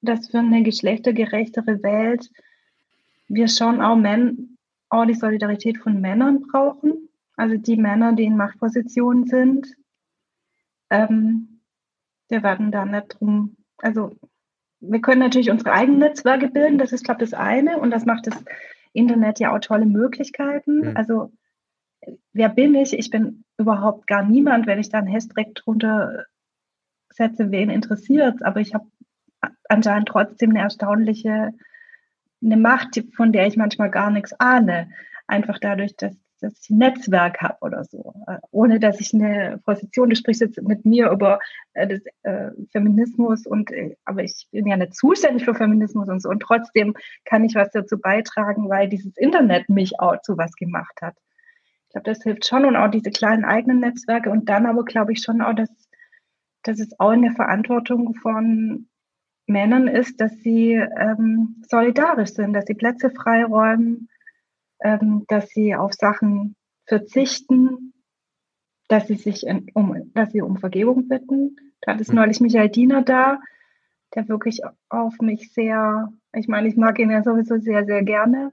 [0.00, 2.28] dass für eine geschlechtergerechtere Welt
[3.28, 4.58] wir schon auch, Men,
[4.88, 7.08] auch die Solidarität von Männern brauchen.
[7.42, 9.66] Also die Männer, die in Machtpositionen sind,
[10.90, 11.60] ähm,
[12.28, 14.14] wir werden da nicht drum, also
[14.78, 18.06] wir können natürlich unsere eigenen Netzwerke bilden, das ist, glaube ich, das eine und das
[18.06, 18.44] macht das
[18.92, 20.90] Internet ja auch tolle Möglichkeiten.
[20.90, 20.96] Mhm.
[20.96, 21.32] Also
[22.32, 22.96] wer bin ich?
[22.96, 26.26] Ich bin überhaupt gar niemand, wenn ich da einen Hashtag drunter
[27.10, 28.86] setze, wen interessiert Aber ich habe
[29.68, 31.50] anscheinend trotzdem eine erstaunliche
[32.40, 34.90] eine Macht, von der ich manchmal gar nichts ahne.
[35.26, 38.14] Einfach dadurch, dass, dass ich ein Netzwerk habe oder so.
[38.26, 41.38] Äh, ohne dass ich eine Position, du sprichst jetzt mit mir über
[41.74, 43.70] äh, das, äh, Feminismus und
[44.04, 46.28] aber ich bin ja nicht zuständig für Feminismus und so.
[46.28, 51.00] Und trotzdem kann ich was dazu beitragen, weil dieses Internet mich auch zu was gemacht
[51.00, 51.16] hat.
[51.86, 54.30] Ich glaube, das hilft schon und auch diese kleinen eigenen Netzwerke.
[54.30, 55.70] Und dann aber glaube ich schon auch, dass,
[56.62, 58.88] dass es auch in der Verantwortung von
[59.46, 64.08] Männern ist, dass sie ähm, solidarisch sind, dass sie Plätze freiräumen,
[64.82, 66.56] ähm, dass sie auf Sachen
[66.86, 67.94] verzichten,
[68.88, 71.56] dass sie sich in, um, dass sie um Vergebung bitten.
[71.80, 72.16] Da hat es mhm.
[72.16, 73.40] neulich Michael Diener da,
[74.14, 78.52] der wirklich auf mich sehr, ich meine, ich mag ihn ja sowieso sehr, sehr gerne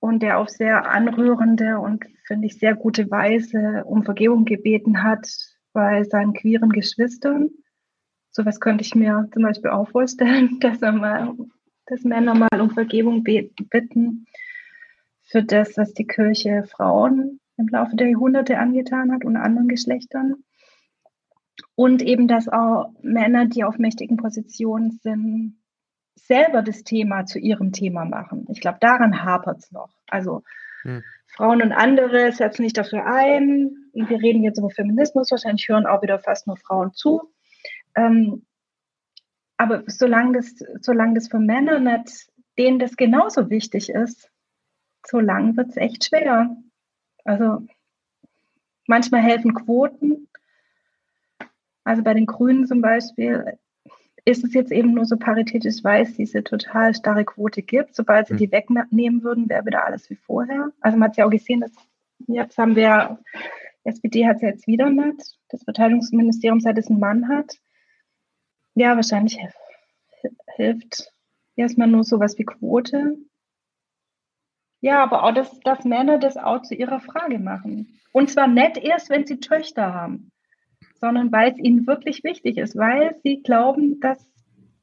[0.00, 5.26] und der auf sehr anrührende und finde ich sehr gute Weise um Vergebung gebeten hat
[5.72, 7.50] bei seinen queeren Geschwistern.
[8.30, 11.34] So was könnte ich mir zum Beispiel auch vorstellen, dass er mal,
[11.86, 14.26] dass Männer mal um Vergebung bitten
[15.34, 20.44] für das, was die Kirche Frauen im Laufe der Jahrhunderte angetan hat und anderen Geschlechtern.
[21.74, 25.58] Und eben, dass auch Männer, die auf mächtigen Positionen sind,
[26.14, 28.46] selber das Thema zu ihrem Thema machen.
[28.48, 29.90] Ich glaube, daran hapert es noch.
[30.06, 30.44] Also
[30.82, 31.02] hm.
[31.26, 33.90] Frauen und andere setzen sich dafür ein.
[33.92, 37.32] Wir reden jetzt über Feminismus, wahrscheinlich hören auch wieder fast nur Frauen zu.
[37.96, 38.46] Ähm,
[39.56, 44.30] aber solange das, solange das für Männer nicht, denen das genauso wichtig ist,
[45.06, 46.56] solange wird es echt schwer.
[47.24, 47.66] Also
[48.86, 50.28] manchmal helfen Quoten.
[51.84, 53.58] Also bei den Grünen zum Beispiel
[54.24, 57.94] ist es jetzt eben nur so paritätisch, weil es diese total starre Quote gibt.
[57.94, 58.38] Sobald sie mhm.
[58.38, 60.72] die wegnehmen würden, wäre wieder alles wie vorher.
[60.80, 61.72] Also man hat ja auch gesehen, dass
[62.26, 63.18] jetzt haben wir,
[63.84, 67.58] SPD hat es jetzt wieder nicht, das Verteidigungsministerium, seit es einen Mann hat.
[68.74, 69.38] Ja, wahrscheinlich
[70.56, 71.12] hilft
[71.54, 73.18] erstmal nur sowas wie Quote.
[74.84, 78.00] Ja, aber auch, dass, dass Männer das auch zu ihrer Frage machen.
[78.12, 80.30] Und zwar nicht erst, wenn sie Töchter haben
[81.04, 84.26] sondern weil es ihnen wirklich wichtig ist, weil sie glauben, dass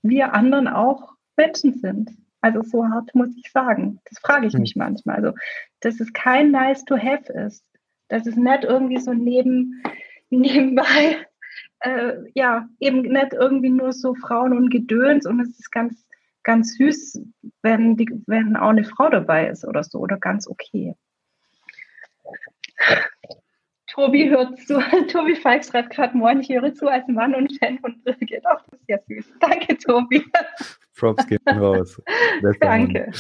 [0.04, 2.12] wir anderen auch Menschen sind.
[2.42, 4.00] Also so hart muss ich sagen.
[4.06, 4.62] Das frage ich hm.
[4.62, 5.16] mich manchmal.
[5.16, 5.32] Also,
[5.80, 7.66] dass es kein nice to have ist.
[8.08, 9.82] Dass es nicht irgendwie so neben,
[10.30, 11.26] nebenbei,
[11.80, 16.06] äh, ja, eben nicht irgendwie nur so Frauen und Gedöns und es ist ganz,
[16.44, 17.22] ganz süß,
[17.62, 20.96] wenn, die, wenn auch eine Frau dabei ist oder so oder ganz okay.
[23.88, 24.80] Tobi hört zu.
[25.12, 28.46] Tobi Falk schreibt gerade Moin, ich höre zu als Mann und Fan von Birgit.
[28.46, 29.26] Auch das ist ja süß.
[29.40, 30.24] Danke, Tobi.
[30.96, 32.02] Props gehen raus.
[32.60, 33.12] Danke.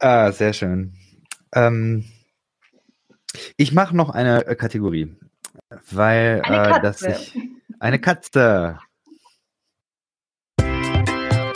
[0.00, 0.94] Ah, sehr schön.
[1.54, 2.04] Ähm,
[3.56, 5.14] ich mache noch eine Kategorie,
[5.90, 7.38] weil eine äh, dass ich
[7.78, 8.78] eine Katze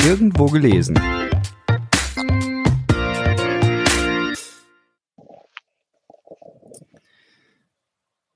[0.08, 0.98] irgendwo gelesen.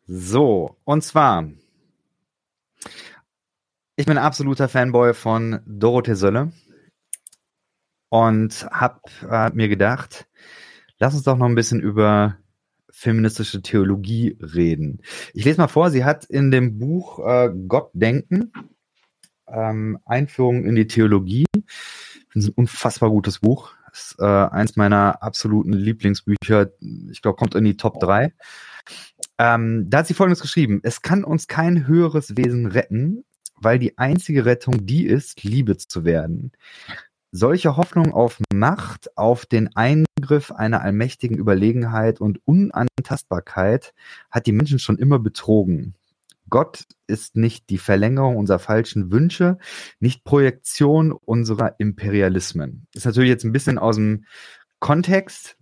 [0.07, 1.49] So, und zwar,
[3.97, 6.53] ich bin absoluter Fanboy von Dorothee Sölle
[8.11, 9.01] und habe
[9.31, 10.29] äh, mir gedacht,
[10.99, 12.37] lass uns doch noch ein bisschen über
[12.91, 15.01] feministische Theologie reden.
[15.33, 18.53] Ich lese mal vor, sie hat in dem Buch äh, Gott denken,
[19.49, 21.47] ähm, Einführung in die Theologie,
[22.35, 26.71] das ist ein unfassbar gutes Buch, Ist äh, eins meiner absoluten Lieblingsbücher.
[27.11, 28.33] Ich glaube, kommt in die Top 3.
[29.39, 33.25] Ähm, da hat sie folgendes geschrieben: Es kann uns kein höheres Wesen retten,
[33.57, 36.53] weil die einzige Rettung die ist, Liebe zu werden.
[37.35, 43.95] Solche Hoffnung auf Macht, auf den Eingriff einer allmächtigen Überlegenheit und Unantastbarkeit
[44.31, 45.95] hat die Menschen schon immer betrogen.
[46.53, 49.57] Gott ist nicht die Verlängerung unserer falschen Wünsche,
[50.01, 52.87] nicht Projektion unserer Imperialismen.
[52.95, 54.27] Ist natürlich jetzt ein bisschen aus dem
[54.79, 55.57] Kontext,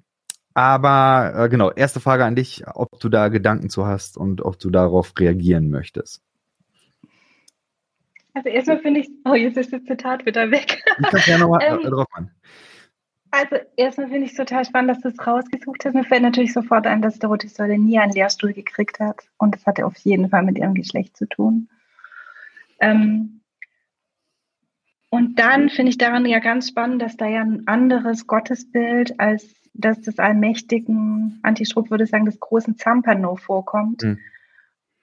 [0.53, 4.59] aber äh, genau, erste Frage an dich, ob du da Gedanken zu hast und ob
[4.59, 6.23] du darauf reagieren möchtest.
[8.35, 10.83] Also erstmal finde ich, oh, jetzt ist das Zitat wieder weg.
[10.99, 12.33] Ich kann ja nochmal ähm, drauf an.
[13.31, 15.95] Also erstmal finde ich es total spannend, dass du es rausgesucht hast.
[15.95, 19.29] Mir fällt natürlich sofort ein, dass Dorothee Sölle nie einen Lehrstuhl gekriegt hat.
[19.39, 21.69] Und das hatte auf jeden Fall mit ihrem Geschlecht zu tun.
[22.81, 23.41] Ähm,
[25.11, 29.55] und dann finde ich daran ja ganz spannend, dass da ja ein anderes Gottesbild als
[29.75, 34.03] das des allmächtigen, Antistrupp würde sagen, des großen Zampano vorkommt.
[34.03, 34.19] Mhm.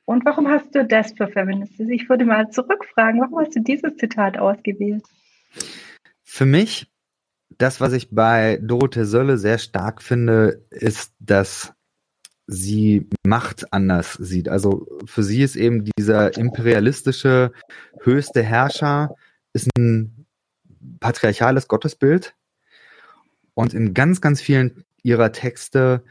[0.05, 1.89] Und warum hast du das für Feministisch?
[1.89, 5.03] Ich würde mal zurückfragen, warum hast du dieses Zitat ausgewählt?
[6.23, 6.88] Für mich
[7.49, 11.73] das, was ich bei Dorothee Sölle sehr stark finde, ist, dass
[12.45, 14.47] sie Macht anders sieht.
[14.47, 17.51] Also für sie ist eben dieser imperialistische
[18.01, 19.15] höchste Herrscher
[19.53, 20.25] ist ein
[20.99, 22.35] patriarchales Gottesbild.
[23.53, 26.03] Und in ganz, ganz vielen ihrer Texte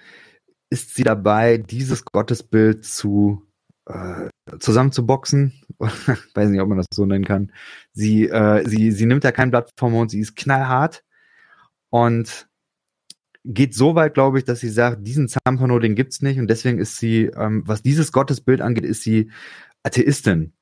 [0.68, 3.46] ist sie dabei, dieses Gottesbild zu
[3.86, 4.28] äh,
[4.58, 5.52] zusammenzuboxen.
[5.78, 7.52] Weiß nicht, ob man das so nennen kann.
[7.92, 11.04] Sie, äh, sie, sie nimmt ja kein Blatt vom Mund, sie ist knallhart
[11.96, 12.46] und
[13.42, 16.78] geht so weit, glaube ich, dass sie sagt, diesen Zampano, den gibt's nicht und deswegen
[16.78, 19.30] ist sie, ähm, was dieses Gottesbild angeht, ist sie
[19.82, 20.52] Atheistin.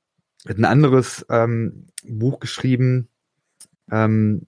[0.46, 3.08] Hat ein anderes ähm, Buch geschrieben,
[3.90, 4.46] ähm,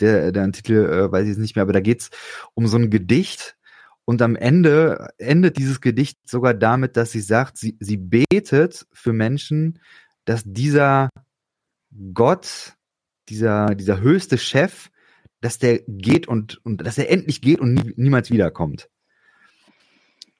[0.00, 2.10] der, der Titel äh, weiß ich jetzt nicht mehr, aber da geht's
[2.54, 3.56] um so ein Gedicht
[4.04, 9.12] und am Ende endet dieses Gedicht sogar damit, dass sie sagt, sie, sie betet für
[9.12, 9.78] Menschen,
[10.24, 11.10] dass dieser
[12.14, 12.74] Gott,
[13.28, 14.90] dieser, dieser höchste Chef,
[15.40, 18.88] dass der geht und, und dass er endlich geht und nie, niemals wiederkommt.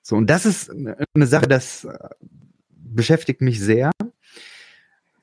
[0.03, 2.09] So, und das ist eine Sache, das äh,
[2.71, 3.91] beschäftigt mich sehr,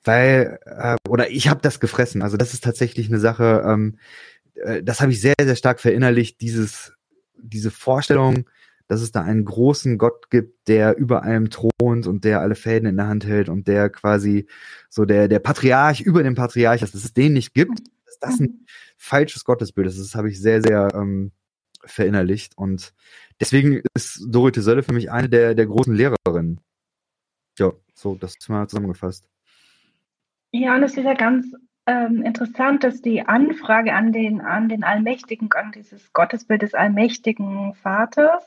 [0.04, 2.22] weil, äh, oder ich habe das gefressen.
[2.22, 3.98] Also das ist tatsächlich eine Sache, ähm,
[4.56, 6.94] äh, das habe ich sehr, sehr stark verinnerlicht, dieses,
[7.38, 8.46] diese Vorstellung,
[8.88, 12.88] dass es da einen großen Gott gibt, der über allem thront und der alle Fäden
[12.88, 14.46] in der Hand hält und der quasi
[14.90, 18.40] so der, der Patriarch über dem Patriarch ist, dass es den nicht gibt, dass das
[18.40, 18.66] ein
[19.06, 20.00] falsches Gottesbild ist.
[20.00, 21.32] Das habe ich sehr, sehr ähm,
[21.86, 22.58] verinnerlicht.
[22.58, 22.94] Und
[23.40, 26.60] deswegen ist Dorothee Sölle für mich eine der, der großen Lehrerinnen.
[27.58, 29.30] Ja, so, das ist mal zusammengefasst.
[30.52, 31.46] Ja, und es ist ja ganz
[31.86, 37.76] ähm, interessant, dass die Anfrage an den, an den Allmächtigen, an dieses Gottesbild des allmächtigen
[37.76, 38.44] Vaters,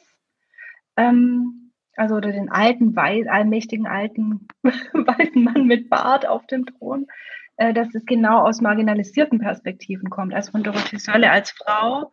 [0.97, 7.07] ähm, also oder den alten, allmächtigen alten weißen Mann mit Bart auf dem Thron,
[7.59, 12.13] äh, dass es genau aus marginalisierten Perspektiven kommt, also von Dorothee Sölle als Frau.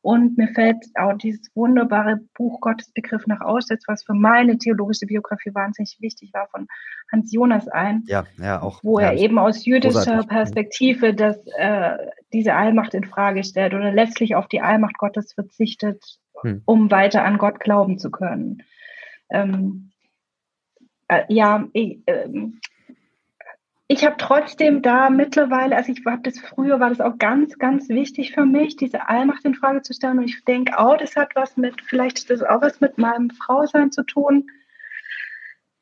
[0.00, 5.52] Und mir fällt auch dieses wunderbare Buch Gottesbegriff nach Auschwitz, was für meine theologische Biografie
[5.52, 6.68] wahnsinnig wichtig war, von
[7.10, 8.04] Hans Jonas ein.
[8.06, 8.84] Ja, ja, auch.
[8.84, 10.28] Wo ja, er eben aus jüdischer großartig.
[10.28, 11.96] Perspektive das, äh,
[12.32, 16.04] diese Allmacht in Frage stellt oder letztlich auf die Allmacht Gottes verzichtet,
[16.40, 16.62] hm.
[16.64, 18.62] um weiter an Gott glauben zu können.
[19.30, 19.90] Ähm,
[21.08, 22.60] äh, ja, ich, ähm,
[23.88, 27.88] ich habe trotzdem da mittlerweile, also ich habe das früher, war das auch ganz, ganz
[27.88, 30.18] wichtig für mich, diese Allmacht in Frage zu stellen.
[30.18, 33.92] Und ich denke auch, das hat was mit, vielleicht das auch was mit meinem Frausein
[33.92, 34.50] zu tun.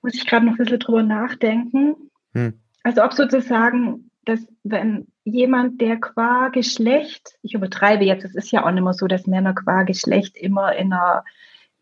[0.03, 1.97] Muss ich gerade noch ein bisschen drüber nachdenken.
[2.33, 2.61] Hm.
[2.83, 8.67] Also ob sozusagen, dass wenn jemand, der qua Geschlecht, ich übertreibe jetzt, es ist ja
[8.67, 11.25] auch nicht mehr so, dass Männer qua Geschlecht immer in einer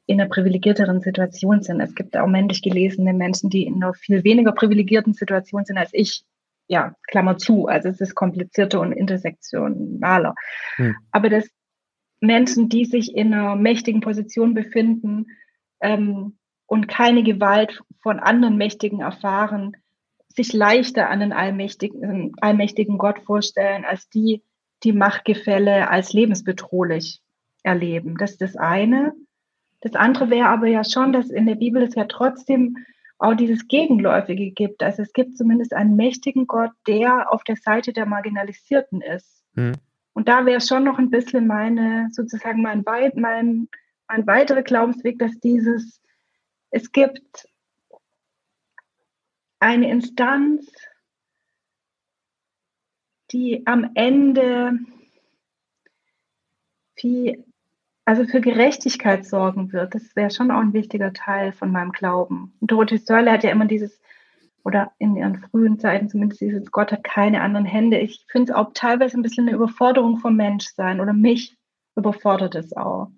[0.06, 1.80] in einer privilegierteren Situation sind.
[1.80, 5.90] Es gibt auch männlich gelesene Menschen, die in einer viel weniger privilegierten Situation sind als
[5.92, 6.24] ich.
[6.68, 7.66] Ja, Klammer zu.
[7.66, 10.34] Also es ist komplizierter und intersektionaler.
[10.76, 10.96] Hm.
[11.10, 11.48] Aber dass
[12.20, 15.26] Menschen, die sich in einer mächtigen Position befinden
[15.80, 19.76] ähm, und keine Gewalt von anderen Mächtigen erfahren,
[20.28, 24.42] sich leichter an einen allmächtigen, allmächtigen Gott vorstellen, als die,
[24.82, 27.20] die Machtgefälle als lebensbedrohlich
[27.62, 28.16] erleben.
[28.16, 29.12] Das ist das eine.
[29.82, 32.76] Das andere wäre aber ja schon, dass in der Bibel es ja trotzdem
[33.18, 34.82] auch dieses Gegenläufige gibt.
[34.82, 39.44] Also es gibt zumindest einen mächtigen Gott, der auf der Seite der Marginalisierten ist.
[39.54, 39.74] Mhm.
[40.12, 43.68] Und da wäre schon noch ein bisschen meine, sozusagen mein, mein,
[44.08, 46.00] mein weiterer Glaubensweg, dass dieses,
[46.70, 47.48] es gibt
[49.58, 50.70] eine Instanz,
[53.30, 54.78] die am Ende
[57.02, 57.42] die
[58.04, 59.94] also für Gerechtigkeit sorgen wird.
[59.94, 62.54] Das wäre schon auch ein wichtiger Teil von meinem Glauben.
[62.60, 64.00] Und Dorothee Sörle hat ja immer dieses,
[64.64, 67.98] oder in ihren frühen Zeiten zumindest dieses, Gott hat keine anderen Hände.
[67.98, 71.56] Ich finde es auch teilweise ein bisschen eine Überforderung vom Menschsein oder mich
[71.96, 73.08] überfordert es auch.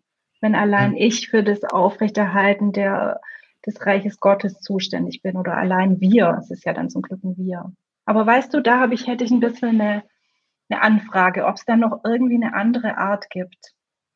[0.41, 0.97] Wenn allein mhm.
[0.99, 3.20] ich für das Aufrechterhalten der,
[3.64, 6.37] des Reiches Gottes zuständig bin oder allein wir.
[6.41, 7.72] Es ist ja dann zum Glück ein Wir.
[8.05, 10.03] Aber weißt du, da habe ich, hätte ich ein bisschen eine,
[10.68, 13.74] eine Anfrage, ob es da noch irgendwie eine andere Art gibt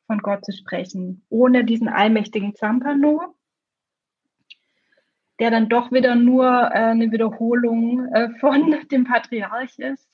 [0.09, 3.35] von Gott zu sprechen, ohne diesen allmächtigen Zampano,
[5.37, 10.09] der dann doch wieder nur äh, eine Wiederholung äh, von dem Patriarch ist,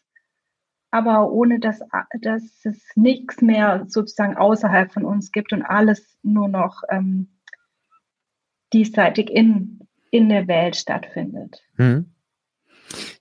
[0.92, 1.80] aber ohne dass,
[2.20, 7.30] dass es nichts mehr sozusagen außerhalb von uns gibt und alles nur noch ähm,
[8.74, 9.80] diesseitig in,
[10.12, 11.64] in der Welt stattfindet.
[11.78, 12.14] Hm.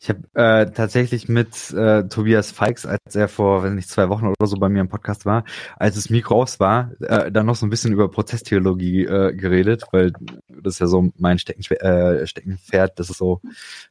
[0.01, 4.27] Ich habe äh, tatsächlich mit äh, Tobias Feix, als er vor, wenn nicht zwei Wochen
[4.27, 5.45] oder so bei mir im Podcast war,
[5.77, 9.85] als das Mikro aus war, äh, dann noch so ein bisschen über Prozesstheologie äh, geredet,
[9.93, 10.13] weil
[10.49, 13.41] das ist ja so mein Stecken, äh, Steckenpferd, das ist so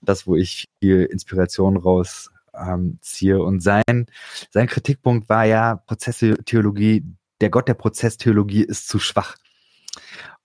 [0.01, 3.41] das, wo ich viel Inspiration raus ähm, ziehe.
[3.41, 4.05] Und sein,
[4.51, 7.03] sein Kritikpunkt war ja, Prozesstheologie,
[7.41, 9.35] der Gott der Prozesstheologie ist zu schwach.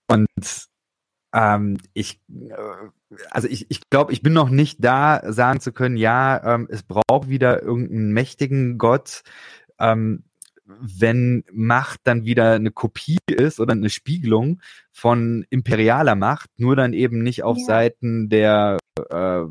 [0.07, 0.27] Und
[1.33, 2.53] ähm, ich, äh,
[3.29, 6.83] also ich, ich glaube, ich bin noch nicht da, sagen zu können, ja, ähm, es
[6.83, 9.23] braucht wieder irgendeinen mächtigen Gott,
[9.79, 10.23] ähm,
[10.65, 14.61] wenn Macht dann wieder eine Kopie ist oder eine Spiegelung
[14.91, 17.65] von imperialer Macht, nur dann eben nicht auf ja.
[17.65, 18.77] Seiten der,
[19.09, 19.41] äh,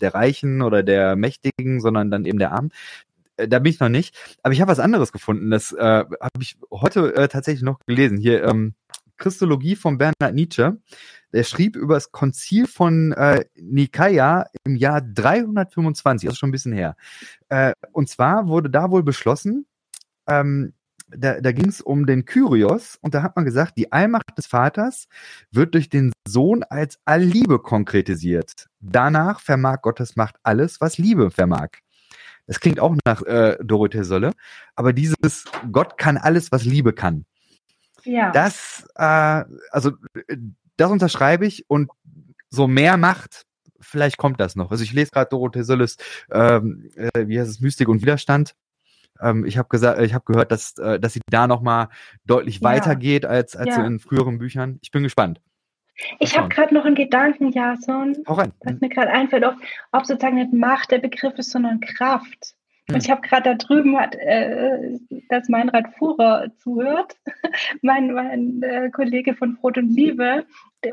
[0.00, 2.70] der Reichen oder der Mächtigen, sondern dann eben der Armen.
[3.36, 4.16] Äh, da bin ich noch nicht.
[4.42, 5.50] Aber ich habe was anderes gefunden.
[5.50, 8.18] Das äh, habe ich heute äh, tatsächlich noch gelesen.
[8.18, 8.74] Hier ähm,
[9.16, 10.78] Christologie von Bernhard Nietzsche.
[11.32, 16.72] Der schrieb über das Konzil von äh, Nikaia im Jahr 325, also schon ein bisschen
[16.72, 16.96] her.
[17.48, 19.66] Äh, und zwar wurde da wohl beschlossen,
[20.26, 20.72] ähm,
[21.16, 24.46] da, da ging es um den Kyrios und da hat man gesagt, die Allmacht des
[24.46, 25.08] Vaters
[25.50, 28.68] wird durch den Sohn als Allliebe konkretisiert.
[28.80, 31.70] Danach vermag Gottes Macht alles, was Liebe vermag.
[32.46, 34.32] Das klingt auch nach äh, Dorothee Solle,
[34.74, 37.24] aber dieses Gott kann alles, was Liebe kann.
[38.04, 38.30] Ja.
[38.30, 39.92] Das, äh, also
[40.80, 41.90] das unterschreibe ich und
[42.48, 43.46] so mehr Macht,
[43.80, 44.70] vielleicht kommt das noch.
[44.70, 45.96] Also ich lese gerade Dorothee Sölles,
[46.30, 48.54] ähm, äh, wie heißt es, Mystik und Widerstand.
[49.20, 51.88] Ähm, ich habe gesagt, ich habe gehört, dass, äh, dass sie da noch mal
[52.24, 52.62] deutlich ja.
[52.62, 53.84] weiter geht als, als ja.
[53.84, 54.78] in früheren Büchern.
[54.82, 55.40] Ich bin gespannt.
[56.18, 59.56] Ich habe gerade noch einen Gedanken, Jason, was mir gerade einfällt, ob,
[59.92, 62.54] ob sozusagen nicht Macht der Begriff ist, sondern Kraft.
[62.96, 67.16] Ich habe gerade da drüben, hat, äh, dass Meinrad Fuhrer zuhört,
[67.82, 70.44] mein, mein äh, Kollege von Brot und Liebe.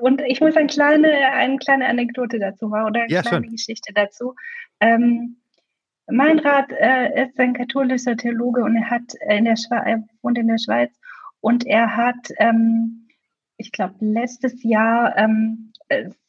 [0.02, 3.52] Und ich muss eine kleine, eine kleine Anekdote dazu machen oder eine ja, kleine schön.
[3.52, 4.36] Geschichte dazu.
[4.80, 5.38] Ähm,
[6.10, 10.48] Meinrad äh, ist ein katholischer Theologe und er hat in der Schweiz, er wohnt in
[10.48, 10.98] der Schweiz
[11.42, 13.08] und er hat, ähm,
[13.58, 15.74] ich glaube, letztes Jahr ähm,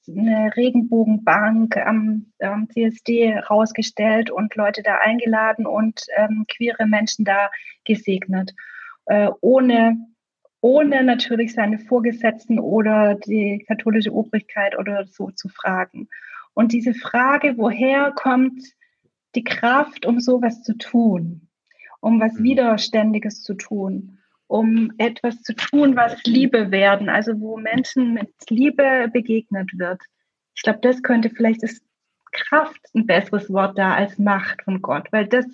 [0.08, 7.50] eine Regenbogenbank am, am CSD rausgestellt und Leute da eingeladen und ähm, queere Menschen da
[7.84, 8.54] gesegnet.
[9.06, 9.98] Äh, ohne,
[10.60, 16.08] ohne natürlich seine Vorgesetzten oder die katholische Obrigkeit oder so zu fragen.
[16.54, 18.62] Und diese Frage, woher kommt
[19.34, 21.48] die Kraft, um sowas zu tun,
[22.00, 22.44] um was mhm.
[22.44, 24.18] Widerständiges zu tun,
[24.48, 30.02] um etwas zu tun, was Liebe werden, also wo Menschen mit Liebe begegnet wird.
[30.54, 31.84] Ich glaube, das könnte vielleicht ist
[32.32, 35.46] Kraft ein besseres Wort da als Macht von Gott, weil das,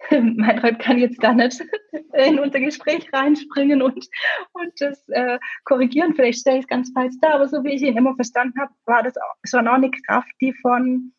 [0.10, 1.62] mein Gott kann jetzt da nicht
[2.14, 4.08] in unser Gespräch reinspringen und,
[4.52, 6.14] und das äh, korrigieren.
[6.14, 8.72] Vielleicht stelle ich es ganz falsch da, aber so wie ich ihn immer verstanden habe,
[8.86, 11.12] war das schon auch eine Kraft, die von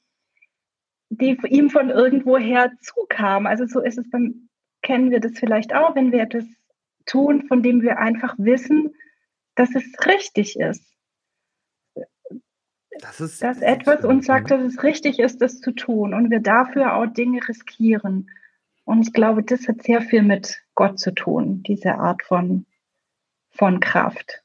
[1.09, 3.45] die ihm von irgendwoher zukam.
[3.45, 4.49] Also so ist es beim,
[4.81, 6.45] kennen wir das vielleicht auch, wenn wir etwas
[7.07, 8.93] tun, von dem wir einfach wissen,
[9.55, 10.83] dass es richtig ist.
[12.99, 16.39] Das ist, dass etwas uns sagt, dass es richtig ist, das zu tun und wir
[16.39, 18.29] dafür auch Dinge riskieren.
[18.85, 22.65] Und ich glaube, das hat sehr viel mit Gott zu tun, diese Art von,
[23.49, 24.43] von Kraft.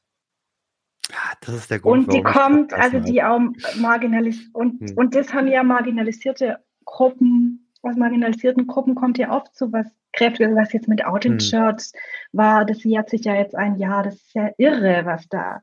[1.41, 2.07] Das ist der Grund.
[2.07, 3.39] Und die kommt, also die auch
[3.77, 4.97] marginalisiert, und, hm.
[4.97, 10.55] und das haben ja marginalisierte Gruppen, aus marginalisierten Gruppen kommt ja oft so was Kräftiges,
[10.55, 11.39] was jetzt mit Out in hm.
[11.39, 11.91] Church
[12.31, 12.65] war.
[12.65, 14.03] Das jährt sich ja jetzt ein Jahr.
[14.03, 15.61] Das ist ja irre, was da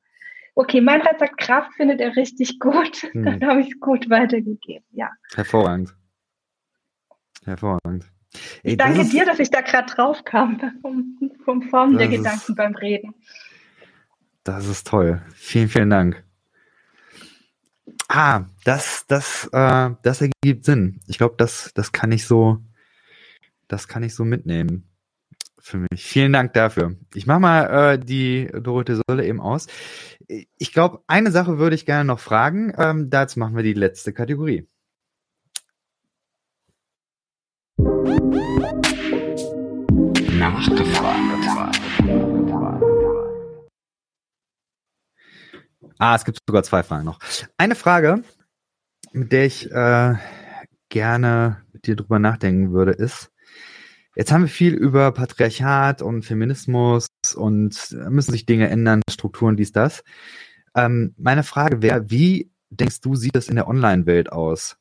[0.54, 3.02] Okay, Meinrad sagt, Kraft findet er richtig gut.
[3.12, 3.24] Hm.
[3.24, 5.10] Dann habe ich es gut weitergegeben, ja.
[5.34, 5.94] Hervorragend.
[7.44, 8.04] Hervorragend.
[8.62, 12.54] Ey, ich danke dir, dass ich da gerade drauf kam, vom, vom Formen der Gedanken
[12.54, 13.14] beim Reden.
[14.44, 15.22] Das ist toll.
[15.34, 16.22] Vielen, vielen Dank.
[18.08, 21.00] Ah, das, das, äh, das ergibt Sinn.
[21.08, 22.58] Ich glaube, das, das kann ich so,
[23.70, 24.86] das kann ich so mitnehmen.
[25.62, 26.02] für mich.
[26.04, 26.96] Vielen Dank dafür.
[27.14, 29.66] Ich mache mal äh, die Dorothee Solle eben aus.
[30.56, 32.72] Ich glaube, eine Sache würde ich gerne noch fragen.
[32.78, 34.66] Ähm, dazu machen wir die letzte Kategorie.
[40.38, 41.78] Nachgefragt.
[45.98, 47.18] Ah, es gibt sogar zwei Fragen noch.
[47.58, 48.22] Eine Frage,
[49.12, 50.14] mit der ich äh,
[50.88, 53.29] gerne mit dir drüber nachdenken würde, ist,
[54.20, 59.72] jetzt haben wir viel über Patriarchat und Feminismus und müssen sich Dinge ändern, Strukturen, dies,
[59.72, 60.04] das.
[60.76, 64.76] Ähm, meine Frage wäre, wie denkst du, sieht das in der Online-Welt aus?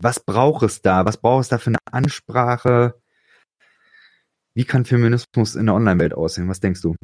[0.00, 1.04] Was braucht es da?
[1.04, 3.00] Was braucht es da für eine Ansprache?
[4.54, 6.48] Wie kann Feminismus in der Online-Welt aussehen?
[6.48, 6.96] Was denkst du?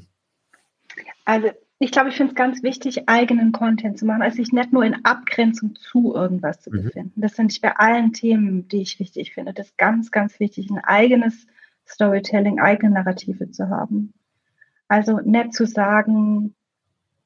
[1.24, 1.52] Also
[1.82, 4.84] ich glaube, ich finde es ganz wichtig, eigenen Content zu machen, also sich nicht nur
[4.84, 6.82] in Abgrenzung zu irgendwas zu mhm.
[6.82, 7.20] befinden.
[7.22, 9.54] Das finde ich bei allen Themen, die ich wichtig finde.
[9.54, 11.46] Das ist ganz, ganz wichtig, ein eigenes
[11.88, 14.12] Storytelling, eigene Narrative zu haben.
[14.88, 16.54] Also nicht zu sagen,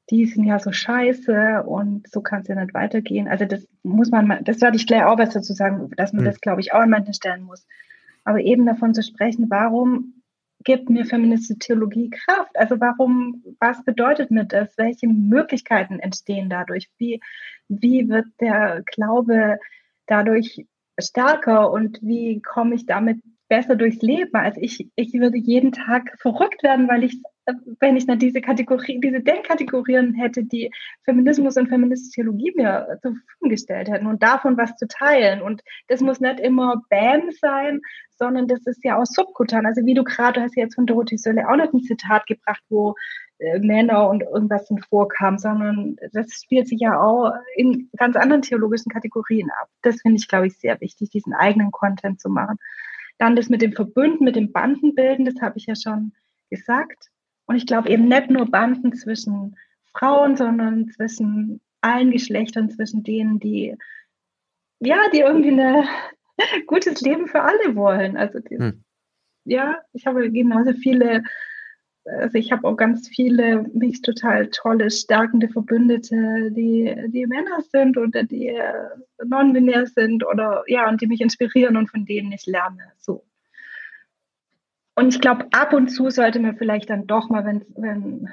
[0.09, 3.27] die sind ja so scheiße und so kann es ja nicht weitergehen.
[3.27, 6.27] Also das muss man, das werde ich gleich auch besser zu sagen, dass man mhm.
[6.27, 7.67] das, glaube ich, auch an manchen Stellen muss.
[8.23, 10.13] Aber eben davon zu sprechen, warum
[10.65, 12.57] gibt mir feministische Theologie Kraft?
[12.57, 14.77] Also warum, was bedeutet mir das?
[14.77, 16.89] Welche Möglichkeiten entstehen dadurch?
[16.97, 17.21] Wie,
[17.69, 19.59] wie wird der Glaube
[20.07, 20.65] dadurch
[20.99, 24.35] stärker und wie komme ich damit besser durchs Leben?
[24.35, 27.21] Also ich, ich würde jeden Tag verrückt werden, weil ich,
[27.79, 30.71] wenn ich dann diese Kategorie, diese Denkkategorien hätte, die
[31.03, 35.41] Feminismus und feministische Theologie mir zur Verfügung gestellt hätten und davon was zu teilen.
[35.41, 37.81] Und das muss nicht immer Bam sein,
[38.17, 39.65] sondern das ist ja auch subkutan.
[39.65, 42.63] Also wie du gerade, du hast jetzt von Dorothee Sölle auch nicht ein Zitat gebracht,
[42.69, 42.95] wo
[43.37, 48.91] äh, Männer und irgendwas vorkam, sondern das spielt sich ja auch in ganz anderen theologischen
[48.91, 49.67] Kategorien ab.
[49.81, 52.57] Das finde ich, glaube ich, sehr wichtig, diesen eigenen Content zu machen.
[53.17, 56.13] Dann das mit dem Verbünden, mit dem Bandenbilden, das habe ich ja schon
[56.49, 57.09] gesagt.
[57.45, 59.55] Und ich glaube eben nicht nur Banden zwischen
[59.93, 63.75] Frauen, sondern zwischen allen Geschlechtern, zwischen denen, die
[64.79, 65.87] ja, die irgendwie eine
[66.67, 68.17] gutes Leben für alle wollen.
[68.17, 68.83] Also die, hm.
[69.45, 71.23] ja, ich habe genauso viele,
[72.05, 77.97] also ich habe auch ganz viele mich total tolle, stärkende Verbündete, die, die Männer sind
[77.97, 78.87] oder die äh,
[79.25, 82.91] non-binär sind oder ja, und die mich inspirieren und von denen ich lerne.
[82.97, 83.25] So.
[84.95, 88.29] Und ich glaube, ab und zu sollte man vielleicht dann doch mal, wenn, wenn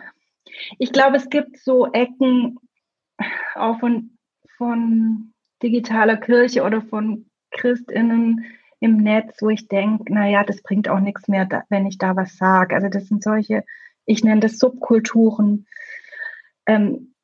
[0.78, 2.58] ich glaube, es gibt so Ecken
[3.54, 4.18] auch von,
[4.56, 8.44] von digitaler Kirche oder von ChristInnen
[8.82, 12.36] im Netz, wo ich denke, naja, das bringt auch nichts mehr, wenn ich da was
[12.36, 12.74] sage.
[12.74, 13.64] Also das sind solche,
[14.06, 15.66] ich nenne das Subkulturen.
[16.66, 17.14] Ähm,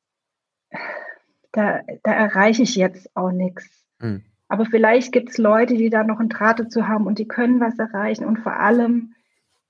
[1.51, 3.85] da, da erreiche ich jetzt auch nichts.
[3.99, 4.23] Mhm.
[4.47, 7.59] Aber vielleicht gibt es Leute, die da noch einen Draht dazu haben und die können
[7.59, 8.25] was erreichen.
[8.25, 9.13] Und vor allem,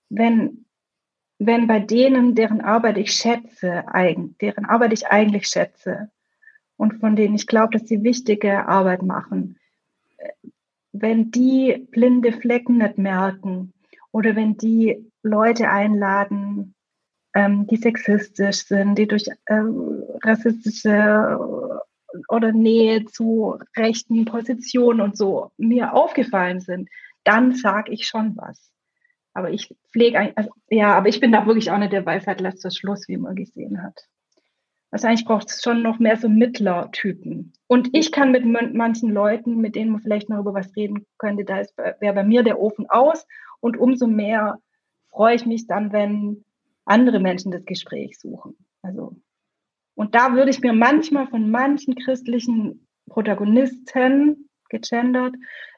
[0.09, 0.65] wenn,
[1.39, 3.83] wenn bei denen, deren Arbeit ich schätze,
[4.41, 6.11] deren Arbeit ich eigentlich schätze
[6.77, 9.58] und von denen ich glaube, dass sie wichtige Arbeit machen,
[10.91, 13.73] wenn die blinde Flecken nicht merken
[14.11, 16.73] oder wenn die Leute einladen,
[17.33, 19.61] ähm, die sexistisch sind, die durch äh,
[20.23, 21.39] rassistische
[22.27, 26.89] oder Nähe zu rechten Positionen und so mir aufgefallen sind,
[27.23, 28.71] dann sage ich schon was.
[29.33, 32.71] Aber ich pflege, also, ja, aber ich bin da wirklich auch nicht der Weisheit letzter
[32.71, 34.07] Schluss, wie man gesehen hat.
[34.91, 37.53] Eigentlich braucht es schon noch mehr so Mittlertypen.
[37.67, 41.45] Und ich kann mit manchen Leuten, mit denen man vielleicht noch über was reden könnte,
[41.45, 41.61] da
[41.99, 43.27] wäre bei mir der Ofen aus.
[43.59, 44.59] Und umso mehr
[45.09, 46.43] freue ich mich dann, wenn
[46.85, 48.57] andere Menschen das Gespräch suchen.
[48.81, 49.15] Also,
[49.95, 55.35] und da würde ich mir manchmal von manchen christlichen Protagonisten, gegendert,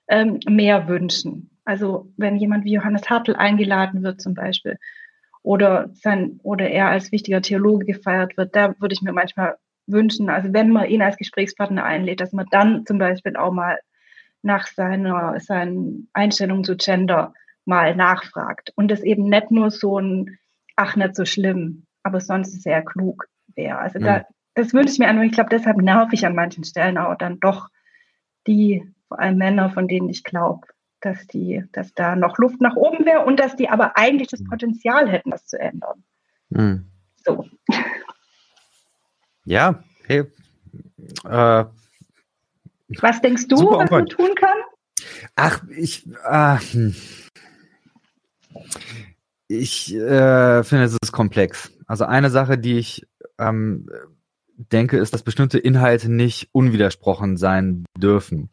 [0.07, 1.49] ähm, mehr wünschen.
[1.63, 4.77] Also wenn jemand wie Johannes Hartl eingeladen wird zum Beispiel,
[5.43, 10.29] oder sein oder er als wichtiger Theologe gefeiert wird, da würde ich mir manchmal wünschen,
[10.29, 13.79] also wenn man ihn als Gesprächspartner einlädt, dass man dann zum Beispiel auch mal
[14.43, 17.33] nach seiner seinen Einstellungen zu Gender
[17.65, 20.37] mal nachfragt und das eben nicht nur so ein
[20.75, 23.77] ach nicht so schlimm, aber sonst sehr klug wäre.
[23.77, 24.03] Also mhm.
[24.03, 24.25] da,
[24.55, 27.15] das wünsche ich mir an und ich glaube, deshalb nerv ich an manchen Stellen auch
[27.15, 27.69] dann doch
[28.47, 30.67] die vor allem Männer, von denen ich glaube,
[31.01, 34.41] dass die, dass da noch Luft nach oben wäre und dass die aber eigentlich das
[34.41, 34.49] mhm.
[34.49, 36.03] Potenzial hätten, das zu ändern.
[36.49, 36.85] Mhm.
[37.25, 37.45] So.
[39.43, 40.23] Ja, hey.
[41.25, 41.65] Äh,
[42.99, 44.57] was denkst du, was man tun kann?
[45.35, 46.57] Ach, ich, äh,
[49.47, 51.71] ich äh, finde, es ist komplex.
[51.87, 53.07] Also eine Sache, die ich
[53.39, 53.89] ähm,
[54.55, 58.49] denke, ist, dass bestimmte Inhalte nicht unwidersprochen sein dürfen.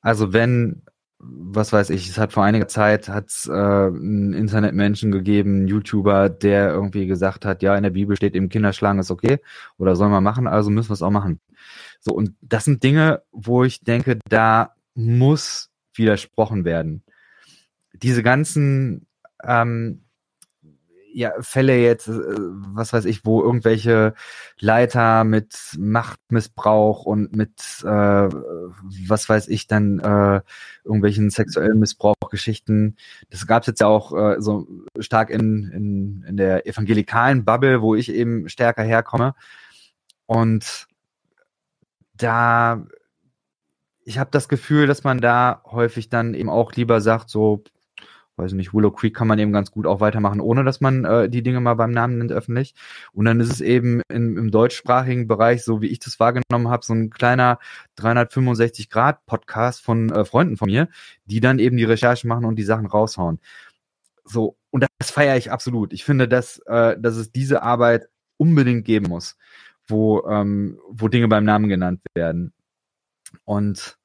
[0.00, 0.82] Also wenn
[1.20, 6.28] was weiß ich, es hat vor einiger Zeit hat's äh, einen Internetmenschen gegeben, einen YouTuber,
[6.28, 9.38] der irgendwie gesagt hat, ja, in der Bibel steht eben Kinderschlagen ist okay
[9.78, 11.40] oder soll man machen, also müssen wir es auch machen.
[12.00, 17.02] So, und das sind Dinge, wo ich denke, da muss widersprochen werden.
[17.94, 19.06] Diese ganzen
[19.42, 20.04] ähm,
[21.18, 24.14] ja, Fälle jetzt, äh, was weiß ich, wo irgendwelche
[24.60, 30.40] Leiter mit Machtmissbrauch und mit, äh, was weiß ich, dann äh,
[30.84, 32.96] irgendwelchen sexuellen Missbrauchgeschichten,
[33.30, 34.68] das gab es jetzt ja auch äh, so
[35.00, 39.34] stark in, in, in der evangelikalen Bubble, wo ich eben stärker herkomme.
[40.26, 40.86] Und
[42.14, 42.86] da,
[44.04, 47.64] ich habe das Gefühl, dass man da häufig dann eben auch lieber sagt, so,
[48.38, 51.28] weiß nicht, Willow Creek kann man eben ganz gut auch weitermachen, ohne dass man äh,
[51.28, 52.74] die Dinge mal beim Namen nennt öffentlich.
[53.12, 56.84] Und dann ist es eben in, im deutschsprachigen Bereich, so wie ich das wahrgenommen habe,
[56.84, 57.58] so ein kleiner
[57.96, 60.88] 365 Grad Podcast von äh, Freunden von mir,
[61.26, 63.40] die dann eben die Recherche machen und die Sachen raushauen.
[64.24, 65.92] So und das feiere ich absolut.
[65.92, 69.36] Ich finde, dass äh, dass es diese Arbeit unbedingt geben muss,
[69.86, 72.52] wo ähm, wo Dinge beim Namen genannt werden.
[73.44, 73.98] Und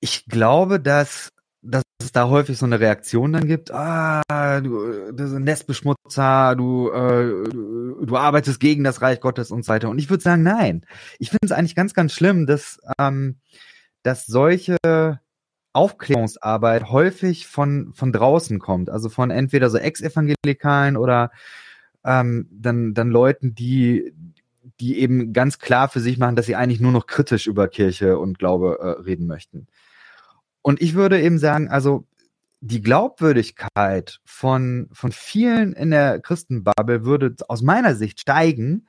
[0.00, 1.32] ich glaube, dass
[1.62, 4.22] dass es da häufig so eine Reaktion dann gibt, ah,
[4.60, 9.64] du, das ist ein Nestbeschmutzer, du, äh, du, du arbeitest gegen das Reich Gottes und
[9.64, 9.88] so weiter.
[9.88, 10.84] Und ich würde sagen, nein.
[11.18, 13.36] Ich finde es eigentlich ganz, ganz schlimm, dass, ähm,
[14.02, 14.76] dass solche
[15.72, 18.90] Aufklärungsarbeit häufig von, von draußen kommt.
[18.90, 21.30] Also von entweder so Ex-Evangelikalen oder
[22.04, 24.12] ähm, dann, dann Leuten, die,
[24.80, 28.18] die eben ganz klar für sich machen, dass sie eigentlich nur noch kritisch über Kirche
[28.18, 29.68] und Glaube äh, reden möchten.
[30.62, 32.06] Und ich würde eben sagen, also
[32.60, 38.86] die Glaubwürdigkeit von, von vielen in der Christenbubble würde aus meiner Sicht steigen,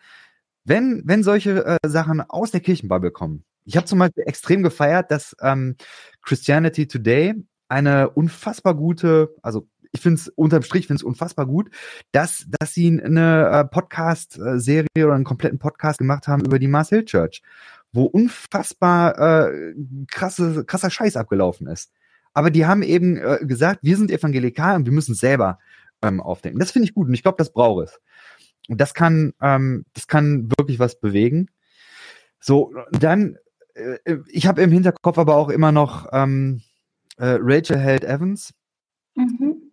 [0.63, 3.43] wenn, wenn solche äh, Sachen aus der Kirchenbubble kommen.
[3.65, 5.75] Ich habe zum Beispiel extrem gefeiert, dass ähm,
[6.21, 7.33] Christianity Today
[7.67, 11.69] eine unfassbar gute, also ich finde es unterm Strich finde es unfassbar gut,
[12.11, 16.89] dass dass sie eine äh, Podcast-Serie oder einen kompletten Podcast gemacht haben über die Mars
[16.89, 17.41] Hill Church
[17.93, 19.73] wo unfassbar äh,
[20.07, 21.91] krasse, krasser Scheiß abgelaufen ist.
[22.33, 25.59] Aber die haben eben äh, gesagt, wir sind evangelikal und wir müssen selber
[26.01, 26.59] ähm, aufdenken.
[26.59, 28.01] Das finde ich gut und ich glaube, das braucht es.
[28.67, 31.47] Und das kann, ähm, das kann wirklich was bewegen.
[32.39, 33.37] So, dann,
[33.75, 36.61] äh, ich habe im Hinterkopf aber auch immer noch ähm,
[37.17, 38.53] äh, Rachel Held Evans.
[39.15, 39.63] Mhm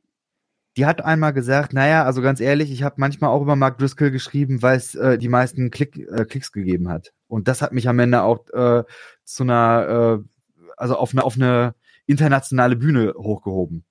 [0.76, 4.10] die hat einmal gesagt, naja, also ganz ehrlich, ich habe manchmal auch über Mark Driscoll
[4.10, 7.12] geschrieben, weil es äh, die meisten Klick, äh, Klicks gegeben hat.
[7.30, 8.84] Und das hat mich am Ende auch äh,
[9.24, 11.74] zu einer, äh, also auf eine, auf eine
[12.06, 13.84] internationale Bühne hochgehoben.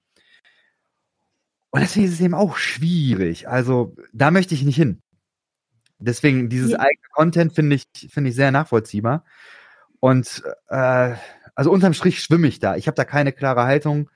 [1.71, 3.47] Und deswegen ist es eben auch schwierig.
[3.47, 5.01] Also da möchte ich nicht hin.
[5.99, 6.79] Deswegen, dieses ja.
[6.79, 9.25] eigene Content finde ich, finde ich sehr nachvollziehbar.
[9.99, 11.15] Und äh,
[11.55, 12.75] also unterm Strich schwimme ich da.
[12.75, 14.09] Ich habe da keine klare Haltung.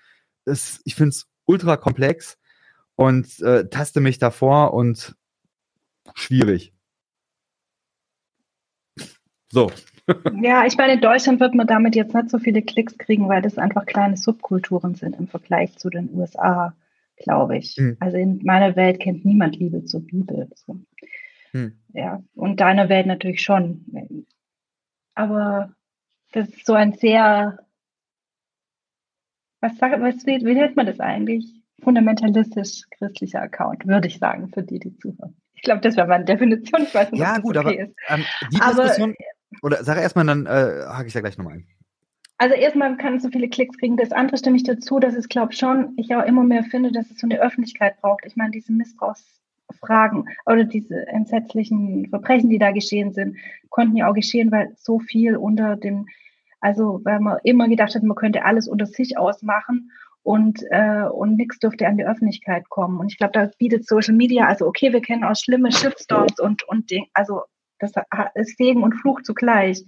[0.45, 2.37] Das, ich finde es ultra komplex
[2.95, 5.15] und äh, taste mich davor und
[6.15, 6.73] schwierig.
[9.53, 9.71] So.
[10.41, 13.43] ja, ich meine, in Deutschland wird man damit jetzt nicht so viele Klicks kriegen, weil
[13.43, 16.75] das einfach kleine Subkulturen sind im Vergleich zu den USA,
[17.17, 17.75] glaube ich.
[17.77, 17.95] Hm.
[17.99, 20.49] Also in meiner Welt kennt niemand Liebe zur Bibel.
[20.55, 20.79] So.
[21.51, 21.77] Hm.
[21.93, 23.85] Ja, und deiner Welt natürlich schon.
[25.13, 25.71] Aber
[26.31, 27.59] das ist so ein sehr,
[29.61, 31.45] was, sagt, was wie, wie nennt man das eigentlich?
[31.83, 35.35] fundamentalistisch christlicher Account, würde ich sagen, für die, die zuhören.
[35.53, 36.83] Ich glaube, das wäre meine Definition.
[36.83, 39.15] Ich weiß nicht, ja, gut, okay aber ähm, die aber, Diskussion,
[39.61, 41.67] oder sag erstmal, dann äh, hake ich da gleich nochmal ein.
[42.37, 43.95] Also erstmal kann es so viele Klicks kriegen.
[43.95, 47.09] Das andere stimme ich dazu, dass es, glaube schon, ich auch immer mehr finde, dass
[47.09, 48.25] es so eine Öffentlichkeit braucht.
[48.25, 53.37] Ich meine, diese Missbrauchsfragen oder diese entsetzlichen Verbrechen, die da geschehen sind,
[53.69, 56.07] konnten ja auch geschehen, weil so viel unter dem,
[56.59, 59.91] also weil man immer gedacht hat, man könnte alles unter sich ausmachen
[60.23, 62.99] und, äh, und nichts dürfte an die Öffentlichkeit kommen.
[62.99, 66.63] Und ich glaube, da bietet Social Media, also okay, wir kennen auch schlimme Shitstorms und,
[66.67, 67.43] und Ding, also
[67.79, 67.91] das
[68.35, 69.83] ist Segen und Fluch zugleich.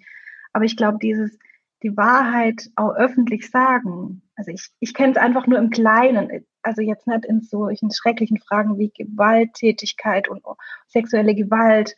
[0.53, 1.37] Aber ich glaube, dieses,
[1.83, 6.81] die Wahrheit auch öffentlich sagen, also ich, ich kenne es einfach nur im Kleinen, also
[6.81, 10.43] jetzt nicht in solchen schrecklichen Fragen wie Gewalttätigkeit und
[10.87, 11.95] sexuelle Gewalt,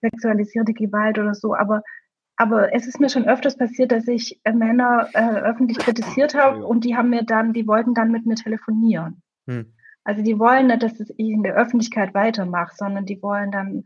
[0.00, 1.82] sexualisierte Gewalt oder so, aber
[2.40, 6.64] aber es ist mir schon öfters passiert, dass ich äh, Männer äh, öffentlich kritisiert habe
[6.64, 9.22] und die haben mir dann, die wollten dann mit mir telefonieren.
[9.48, 9.74] Hm.
[10.04, 13.84] Also die wollen nicht, dass ich in der Öffentlichkeit weitermache, sondern die wollen dann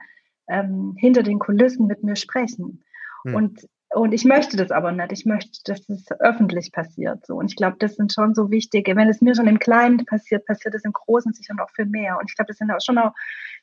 [0.49, 2.83] ähm, hinter den Kulissen mit mir sprechen.
[3.25, 3.35] Hm.
[3.35, 5.13] Und und ich möchte das aber nicht.
[5.13, 7.27] Ich möchte, dass es öffentlich passiert.
[7.27, 7.37] So.
[7.37, 8.97] Und ich glaube, das sind schon so wichtige.
[8.97, 12.19] Wenn es mir schon im Kleinen passiert, passiert es im Großen sicher noch viel mehr.
[12.19, 13.13] Und ich glaube, das sind auch schon auch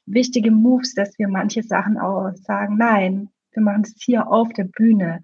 [0.05, 4.65] wichtige Moves, dass wir manche Sachen auch sagen, nein, wir machen es hier auf der
[4.65, 5.23] Bühne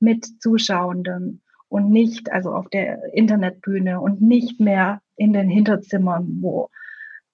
[0.00, 1.42] mit Zuschauenden.
[1.68, 6.70] und nicht, also auf der Internetbühne und nicht mehr in den Hinterzimmern, wo,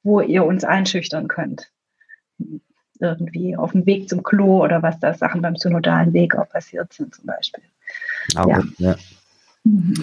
[0.03, 1.71] wo ihr uns einschüchtern könnt.
[3.03, 6.93] Irgendwie auf dem Weg zum Klo oder was da Sachen beim synodalen Weg auch passiert
[6.93, 7.65] sind zum Beispiel.
[8.37, 8.63] Aber, ja.
[8.79, 8.97] ja.
[9.65, 9.95] Mhm.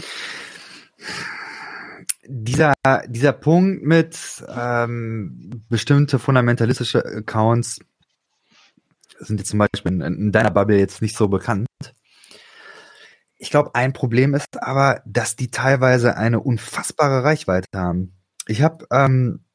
[2.28, 2.74] Dieser,
[3.08, 4.18] dieser Punkt mit
[4.54, 7.80] ähm, bestimmte fundamentalistische Accounts
[9.20, 11.68] sind jetzt zum Beispiel in, in deiner Bubble jetzt nicht so bekannt.
[13.38, 18.14] Ich glaube, ein Problem ist aber, dass die teilweise eine unfassbare Reichweite haben.
[18.48, 19.46] Ich habe ähm,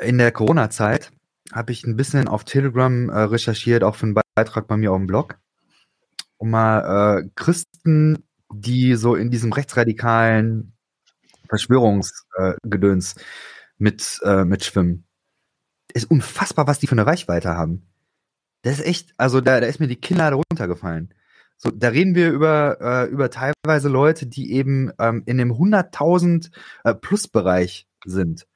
[0.00, 1.12] in der Corona-Zeit
[1.52, 4.98] habe ich ein bisschen auf Telegram äh, recherchiert, auch für einen Beitrag bei mir auf
[4.98, 5.38] dem Blog,
[6.36, 10.74] um mal äh, Christen, die so in diesem rechtsradikalen
[11.48, 13.20] Verschwörungsgedöns äh,
[13.78, 15.04] mit äh, mitschwimmen.
[15.94, 17.86] Ist unfassbar, was die für eine Reichweite haben.
[18.62, 21.14] Das ist echt, also da, da ist mir die Kinnlade runtergefallen.
[21.56, 26.50] So, da reden wir über, äh, über teilweise Leute, die eben ähm, in dem 100.000
[26.84, 28.46] äh, Plus-Bereich sind.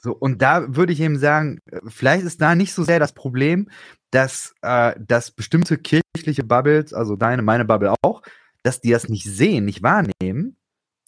[0.00, 3.68] So, und da würde ich eben sagen, vielleicht ist da nicht so sehr das Problem,
[4.10, 8.22] dass, äh, dass bestimmte kirchliche Bubbles, also deine, meine Bubble auch,
[8.62, 10.56] dass die das nicht sehen, nicht wahrnehmen.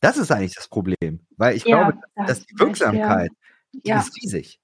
[0.01, 1.21] Das ist eigentlich das Problem.
[1.37, 3.31] Weil ich ja, glaube, das dass die Wirksamkeit,
[3.73, 3.97] ja.
[3.97, 4.61] die ist riesig.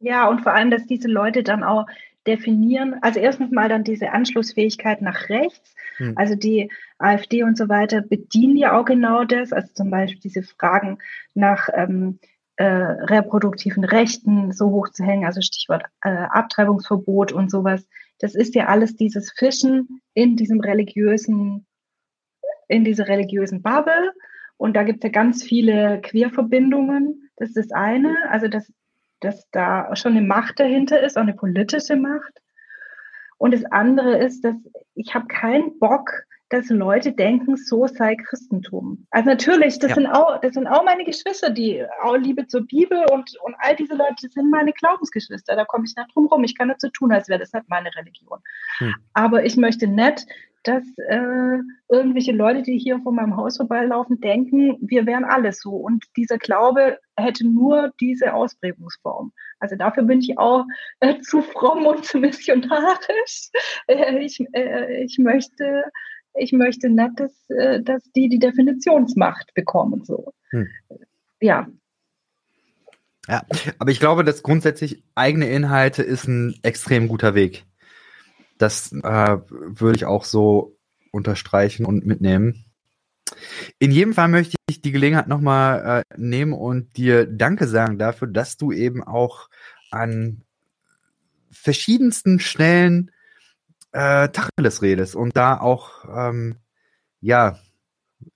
[0.00, 1.86] Ja, und vor allem, dass diese Leute dann auch
[2.26, 5.74] definieren, also erstens mal dann diese Anschlussfähigkeit nach rechts.
[5.98, 6.14] Hm.
[6.16, 10.42] Also die AfD und so weiter bedienen ja auch genau das, also zum Beispiel diese
[10.42, 10.98] Fragen
[11.34, 12.18] nach ähm,
[12.56, 17.86] äh, reproduktiven Rechten so hoch zu hängen, also Stichwort äh, Abtreibungsverbot und sowas.
[18.18, 21.66] Das ist ja alles dieses Fischen in diesem religiösen,
[22.68, 24.12] in dieser religiösen Bubble.
[24.56, 27.30] Und da gibt es ja ganz viele Queerverbindungen.
[27.36, 28.16] Das ist das eine.
[28.30, 28.72] Also das
[29.20, 32.40] dass da schon eine Macht dahinter ist, auch eine politische Macht.
[33.38, 34.56] Und das andere ist, dass
[34.94, 36.10] ich habe keinen Bock,
[36.48, 39.06] dass Leute denken, so sei Christentum.
[39.10, 39.94] Also natürlich, das ja.
[39.96, 43.74] sind auch, das sind auch meine Geschwister, die auch Liebe zur Bibel und, und all
[43.74, 45.56] diese Leute sind meine Glaubensgeschwister.
[45.56, 46.44] Da komme ich nicht drum rum.
[46.44, 48.38] Ich kann nicht so tun, als wäre das nicht meine Religion.
[48.78, 48.94] Hm.
[49.12, 50.26] Aber ich möchte nicht,
[50.66, 51.58] dass äh,
[51.88, 55.70] irgendwelche Leute, die hier vor meinem Haus vorbeilaufen, denken, wir wären alle so.
[55.70, 59.32] Und dieser Glaube hätte nur diese Ausprägungsform.
[59.60, 60.64] Also dafür bin ich auch
[61.00, 63.50] äh, zu fromm und zu missionarisch.
[63.86, 65.84] Äh, ich, äh, ich möchte
[66.38, 70.04] ich möchte nicht, dass, äh, dass die die Definitionsmacht bekommen.
[70.04, 70.32] So.
[70.50, 70.68] Hm.
[71.40, 71.66] Ja.
[73.28, 73.44] Ja,
[73.78, 77.64] aber ich glaube, dass grundsätzlich eigene Inhalte ist ein extrem guter Weg.
[78.58, 80.76] Das äh, würde ich auch so
[81.10, 82.64] unterstreichen und mitnehmen.
[83.80, 88.28] In jedem Fall möchte ich die Gelegenheit nochmal äh, nehmen und dir Danke sagen dafür,
[88.28, 89.48] dass du eben auch
[89.90, 90.42] an
[91.50, 93.10] verschiedensten Stellen
[93.96, 96.56] äh, Tacheles redest und da auch, ähm,
[97.20, 97.58] ja,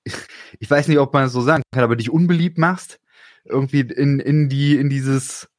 [0.58, 2.98] ich weiß nicht, ob man es so sagen kann, aber dich unbeliebt machst,
[3.44, 5.50] irgendwie in, in die, in dieses,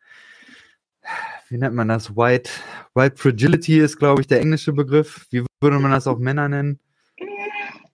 [1.49, 2.15] wie nennt man das?
[2.15, 2.49] White,
[2.95, 5.27] White Fragility ist, glaube ich, der englische Begriff.
[5.29, 6.79] Wie würde man das auf Männer nennen?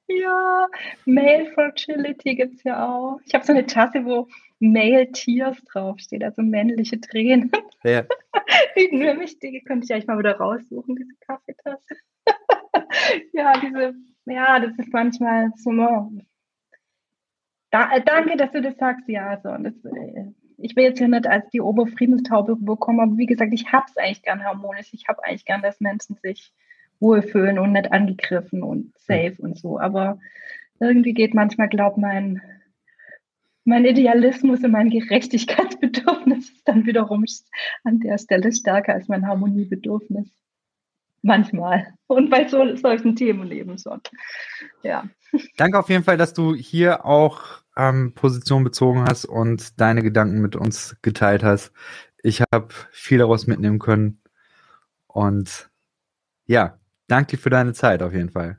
[0.08, 0.68] Ja,
[1.06, 3.20] Male Fragility gibt es ja auch.
[3.26, 4.30] Ich habe so eine Tasse, wo
[4.60, 7.52] Male Tears draufsteht, also männliche Tränen.
[7.84, 8.04] Ja.
[8.76, 11.96] Die, nämlich, die könnte ich eigentlich mal wieder raussuchen, diese Kaffeetasse.
[13.34, 15.72] ja, diese, ja, das ist manchmal so.
[17.72, 19.40] Da, danke, dass du das sagst, ja.
[19.42, 23.54] So, das, äh, ich will jetzt hier nicht als die Oberfriedenstaube bekommen, aber wie gesagt,
[23.54, 24.94] ich habe es eigentlich gern harmonisch.
[24.94, 26.54] Ich habe eigentlich gern, dass Menschen sich
[27.00, 29.46] wohlfühlen und nicht angegriffen und safe mhm.
[29.46, 29.80] und so.
[29.80, 30.20] Aber
[30.80, 32.42] irgendwie geht manchmal, glaub mein,
[33.68, 37.26] mein Idealismus und mein Gerechtigkeitsbedürfnis ist dann wiederum
[37.84, 40.30] an der Stelle stärker als mein Harmoniebedürfnis.
[41.22, 41.94] Manchmal.
[42.08, 44.00] Und bei so, solchen Themen eben schon.
[44.84, 45.10] Ja.
[45.58, 50.40] Danke auf jeden Fall, dass du hier auch ähm, Position bezogen hast und deine Gedanken
[50.40, 51.74] mit uns geteilt hast.
[52.24, 54.22] Ich habe viel daraus mitnehmen können.
[55.08, 55.70] Und
[56.46, 58.58] ja, danke für deine Zeit auf jeden Fall.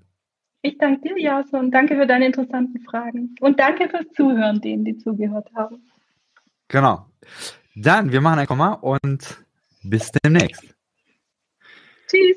[0.62, 3.34] Ich danke dir, Jason, und danke für deine interessanten Fragen.
[3.40, 5.88] Und danke fürs Zuhören, denen, die zugehört haben.
[6.66, 7.06] Genau.
[7.76, 9.44] Dann, wir machen ein Komma und
[9.82, 10.74] bis demnächst.
[12.08, 12.36] Tschüss.